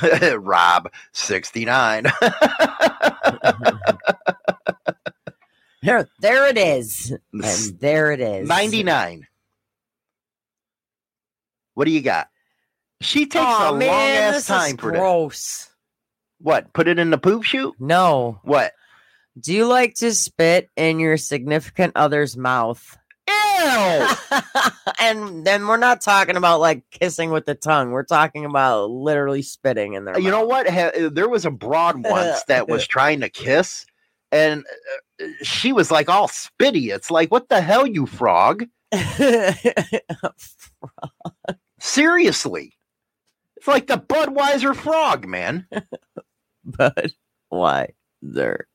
[0.38, 2.06] Rob, 69.
[5.82, 7.16] There, there it is.
[7.32, 8.48] And there it is.
[8.48, 9.26] 99.
[11.74, 12.28] What do you got?
[13.00, 14.98] She takes Oh a man, long ass time for that.
[14.98, 15.70] gross.
[16.38, 16.72] What?
[16.72, 17.74] Put it in the poop chute?
[17.78, 18.40] No.
[18.42, 18.72] What?
[19.40, 22.98] Do you like to spit in your significant other's mouth?
[23.28, 24.06] Ew!
[25.00, 27.90] and then we're not talking about like kissing with the tongue.
[27.92, 30.66] We're talking about literally spitting in their you know what?
[31.14, 33.86] There was a broad once that was trying to kiss,
[34.32, 34.64] and
[35.20, 36.94] uh, she was like all spitty.
[36.94, 38.64] It's like, what the hell, you frog?
[41.80, 42.74] Seriously.
[43.56, 45.66] It's like the Budweiser frog, man.
[46.64, 47.12] but
[47.48, 47.90] why
[48.22, 48.66] there?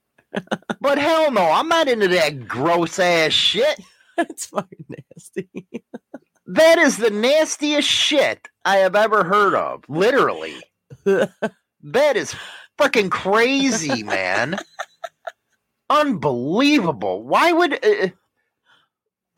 [0.81, 3.79] But hell no, I'm not into that gross ass shit.
[4.17, 5.49] That's fucking nasty.
[6.47, 9.83] That is the nastiest shit I have ever heard of.
[9.89, 10.53] Literally.
[11.03, 12.35] That is
[12.77, 14.59] fucking crazy, man.
[15.89, 17.23] Unbelievable.
[17.23, 17.85] Why would.
[17.85, 18.09] Uh,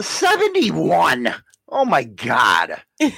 [0.02, 1.34] 71.
[1.70, 2.82] Oh my God.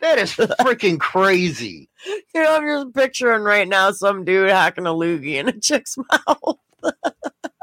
[0.00, 1.88] That is freaking crazy.
[2.06, 5.96] you know, I'm just picturing right now some dude hacking a loogie in a chick's
[6.26, 6.58] mouth.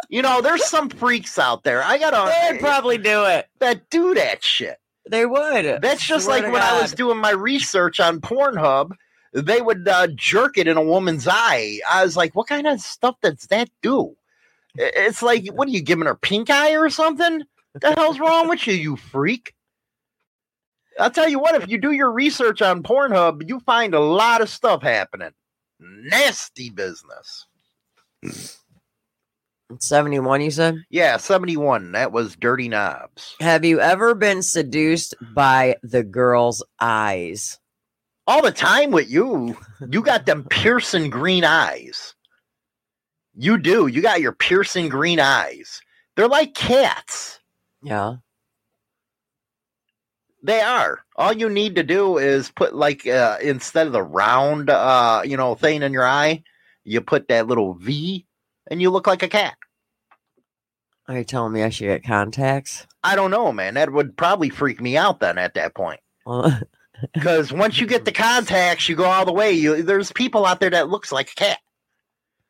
[0.09, 1.83] You know, there's some freaks out there.
[1.83, 2.31] I gotta.
[2.49, 3.47] They'd probably do it.
[3.59, 4.77] that do that shit.
[5.11, 5.81] They would.
[5.81, 8.91] That's just Swear like when I was doing my research on Pornhub.
[9.33, 11.79] They would uh, jerk it in a woman's eye.
[11.89, 14.15] I was like, what kind of stuff does that do?
[14.75, 17.43] It's like, what are you giving her pink eye or something?
[17.73, 19.53] What the hell's wrong with you, you freak?
[20.99, 24.41] I'll tell you what, if you do your research on Pornhub, you find a lot
[24.41, 25.31] of stuff happening.
[25.79, 27.45] Nasty business.
[29.79, 30.83] 71, you said?
[30.89, 31.93] Yeah, 71.
[31.93, 33.35] That was Dirty Knobs.
[33.39, 37.59] Have you ever been seduced by the girl's eyes?
[38.29, 39.57] All the time with you.
[39.89, 42.13] You got them piercing green eyes.
[43.35, 43.87] You do.
[43.87, 45.81] You got your piercing green eyes.
[46.15, 47.39] They're like cats.
[47.81, 48.17] Yeah.
[50.43, 50.99] They are.
[51.15, 55.35] All you need to do is put like uh, instead of the round, uh, you
[55.35, 56.43] know, thing in your eye,
[56.83, 58.27] you put that little V,
[58.69, 59.55] and you look like a cat.
[61.07, 62.85] Are you telling me I should get contacts?
[63.03, 63.73] I don't know, man.
[63.73, 65.99] That would probably freak me out then at that point.
[67.13, 69.51] Because once you get the contacts, you go all the way.
[69.51, 71.59] You there's people out there that looks like a cat.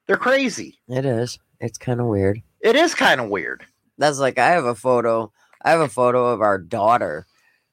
[0.08, 0.80] They're crazy.
[0.88, 1.38] it is.
[1.60, 2.42] It's kind of weird.
[2.62, 3.66] It is kind of weird.
[3.98, 5.32] That's like I have a photo.
[5.64, 7.26] I have a photo of our daughter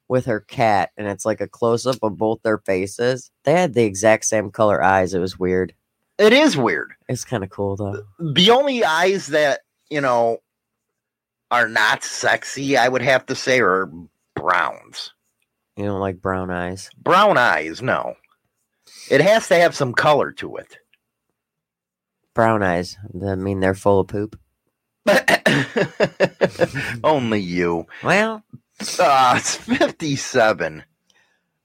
[0.09, 3.31] with her cat, and it's like a close up of both their faces.
[3.43, 5.13] They had the exact same color eyes.
[5.13, 5.73] It was weird.
[6.17, 6.93] It is weird.
[7.07, 8.03] It's kind of cool though.
[8.19, 10.39] The only eyes that, you know,
[11.51, 13.89] are not sexy, I would have to say, are
[14.35, 15.13] browns.
[15.77, 16.89] You don't like brown eyes.
[16.97, 18.15] Brown eyes, no.
[19.09, 20.77] It has to have some color to it.
[22.33, 22.97] Brown eyes.
[23.13, 24.39] That mean they're full of poop.
[27.03, 27.85] Only you.
[28.03, 28.43] Well,
[28.99, 30.83] Ah, it's 57.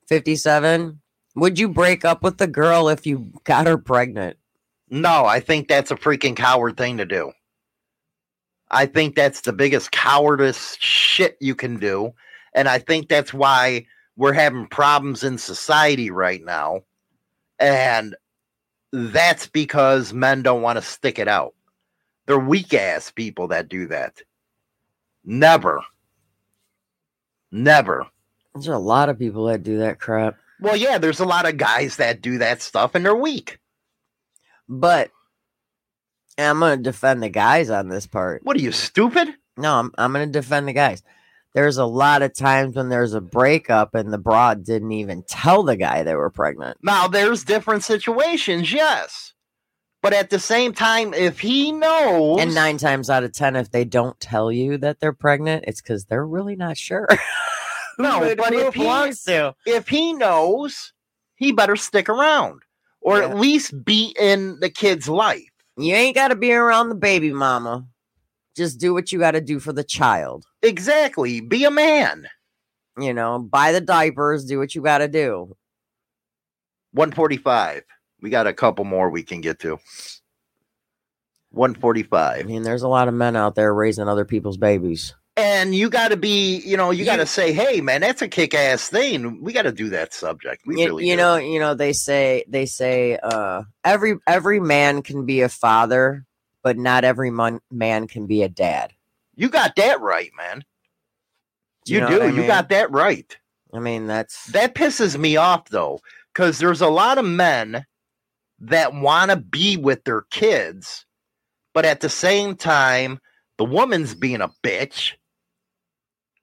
[0.09, 1.01] 57.
[1.37, 4.37] Would you break up with the girl if you got her pregnant?
[4.91, 7.33] No, I think that's a freaking coward thing to do.
[8.71, 12.13] I think that's the biggest cowardice shit you can do.
[12.55, 13.87] And I think that's why
[14.17, 16.83] we're having problems in society right now.
[17.59, 18.17] And
[18.93, 21.55] that's because men don't want to stick it out.
[22.27, 24.21] They're weak ass people that do that.
[25.25, 25.83] Never.
[27.51, 28.07] Never.
[28.55, 30.37] There's a lot of people that do that crap.
[30.61, 33.59] Well, yeah, there's a lot of guys that do that stuff and they're weak.
[34.69, 35.11] But
[36.39, 38.45] I'm going to defend the guys on this part.
[38.45, 39.29] What are you, stupid?
[39.57, 41.03] No, I'm, I'm going to defend the guys.
[41.55, 45.63] There's a lot of times when there's a breakup and the broad didn't even tell
[45.63, 46.79] the guy they were pregnant.
[46.83, 49.35] Now, there's different situations, yes.
[50.03, 52.41] But at the same time, if he knows.
[52.41, 55.81] And nine times out of 10, if they don't tell you that they're pregnant, it's
[55.83, 57.07] because they're really not sure.
[57.99, 58.85] No, but if he-
[59.27, 59.55] to.
[59.67, 60.95] if he knows,
[61.37, 62.63] he better stick around
[63.03, 63.29] or Yeah.
[63.29, 65.51] at least be in the kid's life.
[65.77, 67.87] You ain't got to be around the baby mama.
[68.57, 70.45] Just do what you got to do for the child.
[70.63, 71.41] Exactly.
[71.41, 72.29] Be a man.
[72.99, 75.57] You know, buy the diapers, do what you got to do.
[76.93, 77.83] 145.
[78.21, 79.79] We got a couple more we can get to.
[81.51, 82.41] 145.
[82.41, 85.15] I mean, there's a lot of men out there raising other people's babies.
[85.37, 88.29] And you got to be, you know, you got to say, hey, man, that's a
[88.29, 89.43] kick ass thing.
[89.43, 90.63] We got to do that subject.
[90.67, 91.23] We you, really you do.
[91.23, 96.27] know, you know, they say they say uh every every man can be a father,
[96.63, 98.93] but not every mon- man can be a dad.
[99.35, 100.65] You got that right, man.
[101.85, 102.23] Do You, know do.
[102.23, 102.47] I You mean?
[102.47, 103.37] got that right.
[103.75, 106.01] I mean, that's That pisses me off though,
[106.33, 107.87] because there's a lot of men
[108.61, 111.07] that want to be with their kids,
[111.75, 113.19] but at the same time,
[113.59, 115.13] the woman's being a bitch.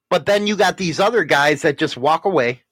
[0.10, 2.64] But then you got these other guys that just walk away.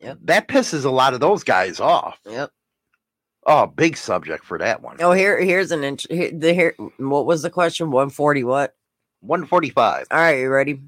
[0.00, 0.18] Yep.
[0.24, 2.18] That pisses a lot of those guys off.
[2.28, 2.50] yep.
[3.50, 4.98] Oh, big subject for that one.
[5.00, 6.74] Oh, here here's an int- here, the here.
[6.98, 7.90] What was the question?
[7.90, 8.44] One forty.
[8.44, 8.74] What?
[9.20, 10.06] 145.
[10.12, 10.80] All right, you ready?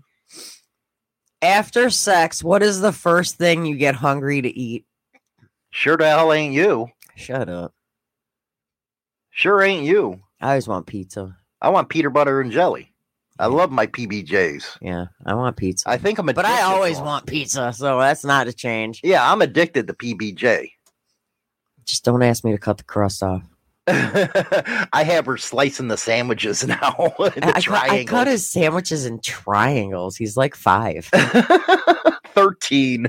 [1.42, 4.84] After sex, what is the first thing you get hungry to eat?
[5.70, 6.88] Sure the hell ain't you.
[7.16, 7.72] Shut up.
[9.30, 10.20] Sure ain't you.
[10.40, 11.36] I always want pizza.
[11.62, 12.92] I want peanut butter and jelly.
[13.38, 14.78] I love my PBJs.
[14.82, 15.88] Yeah, I want pizza.
[15.88, 16.42] I think I'm addicted.
[16.42, 19.00] but I always want pizza, so that's not a change.
[19.02, 20.72] Yeah, I'm addicted to PBJ.
[21.90, 23.42] Just don't ask me to cut the crust off.
[23.88, 26.76] I have her slicing the sandwiches now.
[27.18, 28.10] the I, I, cut, I triangles.
[28.10, 30.16] cut his sandwiches in triangles.
[30.16, 31.10] He's like five.
[32.34, 33.08] 13.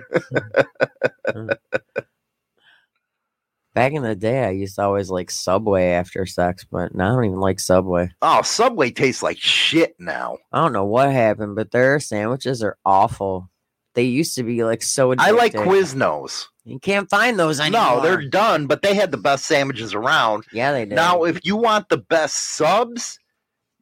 [3.76, 7.16] Back in the day, I used to always like Subway after sex, but now I
[7.16, 8.10] don't even like Subway.
[8.24, 10.40] Oh, Subway tastes like shit now.
[10.52, 13.51] I don't know what happened, but their sandwiches are awful.
[13.94, 15.14] They used to be like so.
[15.18, 15.54] I like.
[15.54, 16.46] Quiznos.
[16.64, 17.82] You can't find those anymore.
[17.82, 20.46] No, they're done, but they had the best sandwiches around.
[20.54, 20.96] yeah, they did.
[20.96, 23.18] Now, if you want the best subs,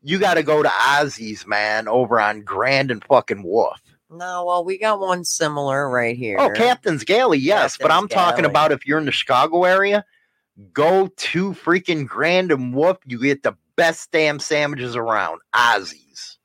[0.02, 3.80] you got to go to Ozzy's, man, over on Grand and fucking Wolf.
[4.10, 6.38] no, well, we got one similar right here.
[6.40, 8.52] Oh, Captain's Galley, yes, but I'm Captain's talking Galley.
[8.52, 10.06] about if you're in the Chicago area,
[10.74, 12.98] go to freaking Grand and Wolf.
[13.06, 15.42] You get the best damn sandwiches around.
[15.54, 16.38] Ozzy's.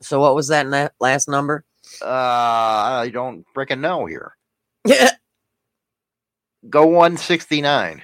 [0.00, 1.64] So what was that na- last number?
[2.02, 4.36] Uh, I don't freaking know here.
[4.86, 5.10] Yeah.
[6.68, 8.02] Go 169.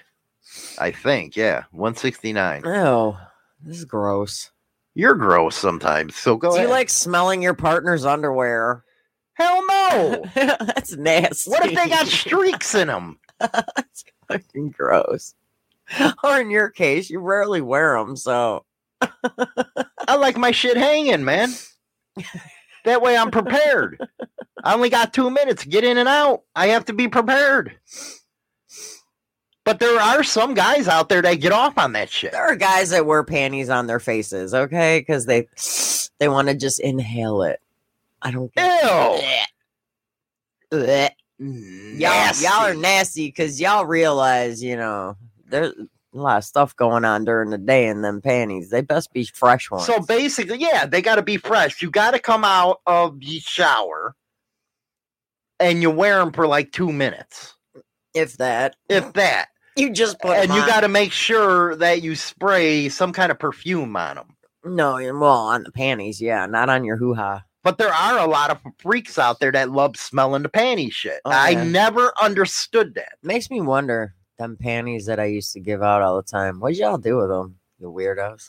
[0.78, 2.62] I think, yeah, 169.
[2.66, 3.18] Oh,
[3.62, 4.50] this is gross.
[4.94, 6.68] You're gross sometimes, so go Do ahead.
[6.68, 8.84] you like smelling your partner's underwear?
[9.34, 10.24] Hell no.
[10.34, 11.50] That's nasty.
[11.50, 13.18] what if they got streaks in them?
[13.40, 15.34] That's fucking gross.
[16.22, 18.64] Or in your case, you rarely wear them, so
[19.00, 21.50] I like my shit hanging, man.
[22.84, 23.98] That way I'm prepared.
[24.62, 26.42] I only got two minutes get in and out.
[26.54, 27.76] I have to be prepared.
[29.64, 32.32] But there are some guys out there that get off on that shit.
[32.32, 35.00] there are guys that wear panties on their faces, okay?
[35.00, 35.48] Because they
[36.18, 37.60] they want to just inhale it.
[38.20, 39.20] I don't Ew.
[40.70, 41.10] Blech.
[41.38, 42.80] Y'all, y'all are Nasty.
[42.80, 45.16] nasty because y'all realize, you know,
[45.46, 45.72] there's
[46.14, 48.70] a lot of stuff going on during the day in them panties.
[48.70, 49.86] They best be fresh ones.
[49.86, 51.82] So basically, yeah, they got to be fresh.
[51.82, 54.14] You got to come out of the shower
[55.58, 57.54] and you wear them for like two minutes,
[58.14, 59.48] if that, if that.
[59.76, 63.38] you just put and you got to make sure that you spray some kind of
[63.38, 64.36] perfume on them.
[64.64, 67.42] no, well on the panties, yeah, not on your hoo ha.
[67.62, 71.22] But there are a lot of freaks out there that love smelling the panty shit.
[71.24, 73.14] Oh, I never understood that.
[73.22, 76.60] Makes me wonder them panties that I used to give out all the time.
[76.60, 78.48] What y'all do with them, you weirdos?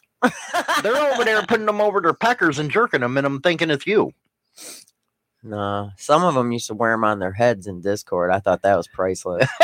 [0.84, 3.88] They're over there putting them over their peckers and jerking them, and I'm thinking it's
[3.88, 4.12] you.
[5.44, 8.32] No, some of them used to wear them on their heads in Discord.
[8.32, 9.48] I thought that was priceless.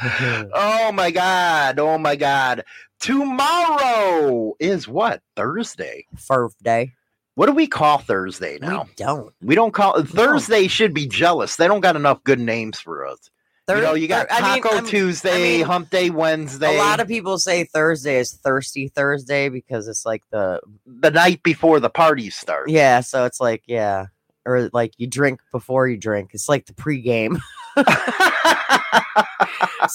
[0.52, 1.78] oh my god!
[1.78, 2.64] Oh my god!
[3.00, 6.06] Tomorrow is what Thursday.
[6.16, 6.92] Furf day.
[7.34, 8.84] What do we call Thursday now?
[8.84, 9.34] We don't.
[9.40, 10.66] We don't call Thursday.
[10.66, 11.56] Should be jealous.
[11.56, 13.30] They don't got enough good names for us.
[13.76, 16.76] You know, you got mean- Taco I mean- Tuesday, I mean, Hump Day Wednesday.
[16.76, 21.42] A lot of people say Thursday is Thirsty Thursday because it's like the the night
[21.42, 22.72] before the party starts.
[22.72, 24.06] yeah, so it's like yeah,
[24.46, 26.30] or like you drink before you drink.
[26.32, 27.40] It's like the pregame.
[27.76, 27.86] it's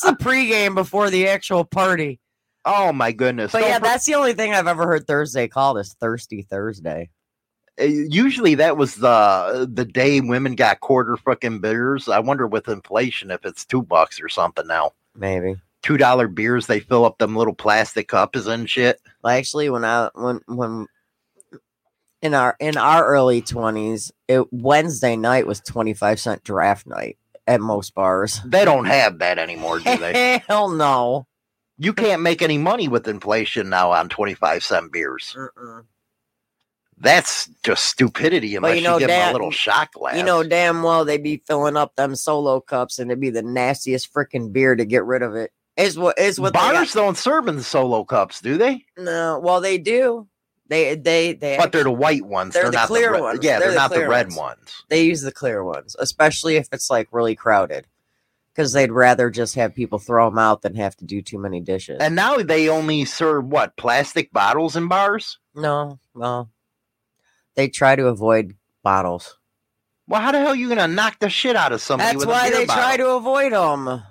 [0.01, 2.19] the pregame before the actual party.
[2.65, 3.51] oh my goodness!
[3.51, 7.09] But Don't yeah, that's the only thing I've ever heard Thursday called is Thirsty Thursday.
[7.79, 12.07] Uh, usually that was the the day women got quarter fucking beers.
[12.07, 14.91] I wonder with inflation if it's two bucks or something now.
[15.15, 15.55] Maybe.
[15.81, 19.01] Two dollar beers, they fill up them little plastic cups and shit.
[19.23, 20.87] Well, actually, when I when when
[22.21, 27.17] in our in our early twenties, it Wednesday night was twenty five cent draft night
[27.47, 28.39] at most bars.
[28.45, 30.41] They don't have that anymore, do they?
[30.47, 31.27] Hell no.
[31.77, 35.35] you can't make any money with inflation now on twenty five cent beers.
[37.03, 40.15] That's just stupidity unless you you, know, give them a little shot glass.
[40.17, 43.43] You know damn well they'd be filling up them solo cups and it'd be the
[43.43, 45.51] nastiest freaking beer to get rid of it.
[45.77, 48.85] Is what is what bars don't serve in the solo cups, do they?
[48.97, 50.27] No, well they do.
[50.69, 52.53] They they they But they're the white ones.
[52.53, 53.39] they're They're, the not clear the red, ones.
[53.43, 54.37] Yeah, They're they're, the not the red ones.
[54.37, 54.83] ones.
[54.89, 57.85] they use the clear ones, especially if it's like really crowded,
[58.55, 61.59] because they'd rather just have people throw them out than have to do too many
[61.59, 61.97] dishes.
[61.99, 65.37] And now they only serve what plastic bottles in bars.
[65.53, 66.49] no, well,
[67.55, 69.37] they try to avoid bottles.
[70.07, 72.17] Well, how the hell are you gonna knock the shit out of somebody?
[72.17, 74.03] That's why they try to avoid them.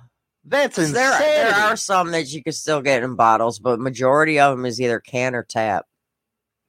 [0.45, 1.25] That's There, insanity.
[1.25, 4.81] there are some that you can still get in bottles, but majority of them is
[4.81, 5.87] either can or tap.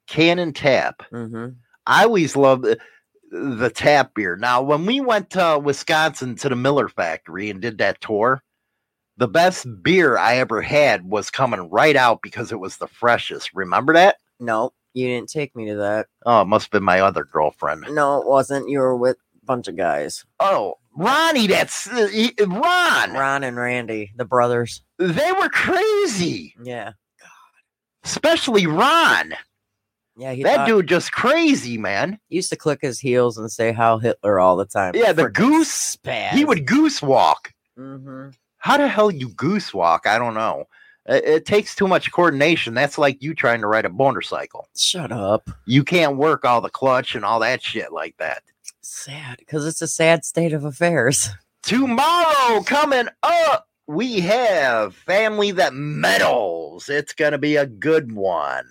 [0.07, 1.01] can and tap.
[1.09, 1.47] hmm
[1.87, 2.77] I always love the,
[3.31, 4.35] the tap beer.
[4.35, 8.43] Now, when we went to Wisconsin to the Miller factory and did that tour,
[9.17, 13.51] the best beer I ever had was coming right out because it was the freshest.
[13.53, 14.17] Remember that?
[14.39, 16.07] No, you didn't take me to that.
[16.25, 17.85] Oh, it must have been my other girlfriend.
[17.91, 18.69] No, it wasn't.
[18.69, 20.25] You were with a bunch of guys.
[20.39, 23.13] Oh, Ronnie, that's uh, he- Ron.
[23.13, 24.81] Ron and Randy, the brothers.
[24.99, 26.91] They were crazy, Yeah.
[28.03, 29.33] especially Ron.
[30.15, 32.19] Yeah, he that thought- dude just crazy, man.
[32.29, 34.93] used to click his heels and say how Hitler all the time.
[34.95, 35.97] Yeah, the goose.
[36.33, 37.51] He would goose walk.
[37.75, 38.29] hmm
[38.59, 40.05] How the hell you goose walk?
[40.05, 40.65] I don't know.
[41.05, 42.73] It, it takes too much coordination.
[42.73, 44.67] That's like you trying to ride a motorcycle.
[44.75, 45.49] Shut up.
[45.65, 48.43] You can't work all the clutch and all that shit like that.
[48.81, 51.29] Sad, because it's a sad state of affairs.
[51.63, 56.89] Tomorrow coming up, we have Family That Metals.
[56.89, 58.65] It's going to be a good one.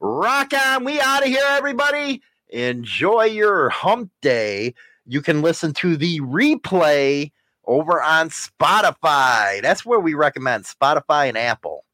[0.00, 0.84] Rock on.
[0.84, 2.22] We out of here, everybody.
[2.48, 4.74] Enjoy your hump day.
[5.06, 7.32] You can listen to the replay
[7.66, 9.62] over on Spotify.
[9.62, 11.84] That's where we recommend Spotify and Apple.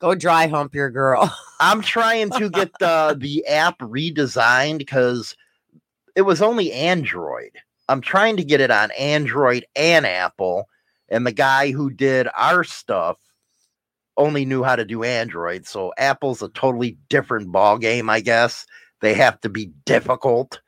[0.00, 1.32] Go dry hump your girl.
[1.60, 5.36] I'm trying to get the the app redesigned because
[6.16, 7.52] it was only Android.
[7.88, 10.68] I'm trying to get it on Android and Apple,
[11.08, 13.18] and the guy who did our stuff
[14.16, 15.66] only knew how to do Android.
[15.66, 18.66] So Apple's a totally different ball game, I guess.
[19.00, 20.60] They have to be difficult.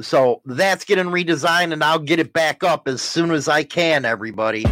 [0.00, 4.04] So that's getting redesigned, and I'll get it back up as soon as I can,
[4.04, 4.64] everybody.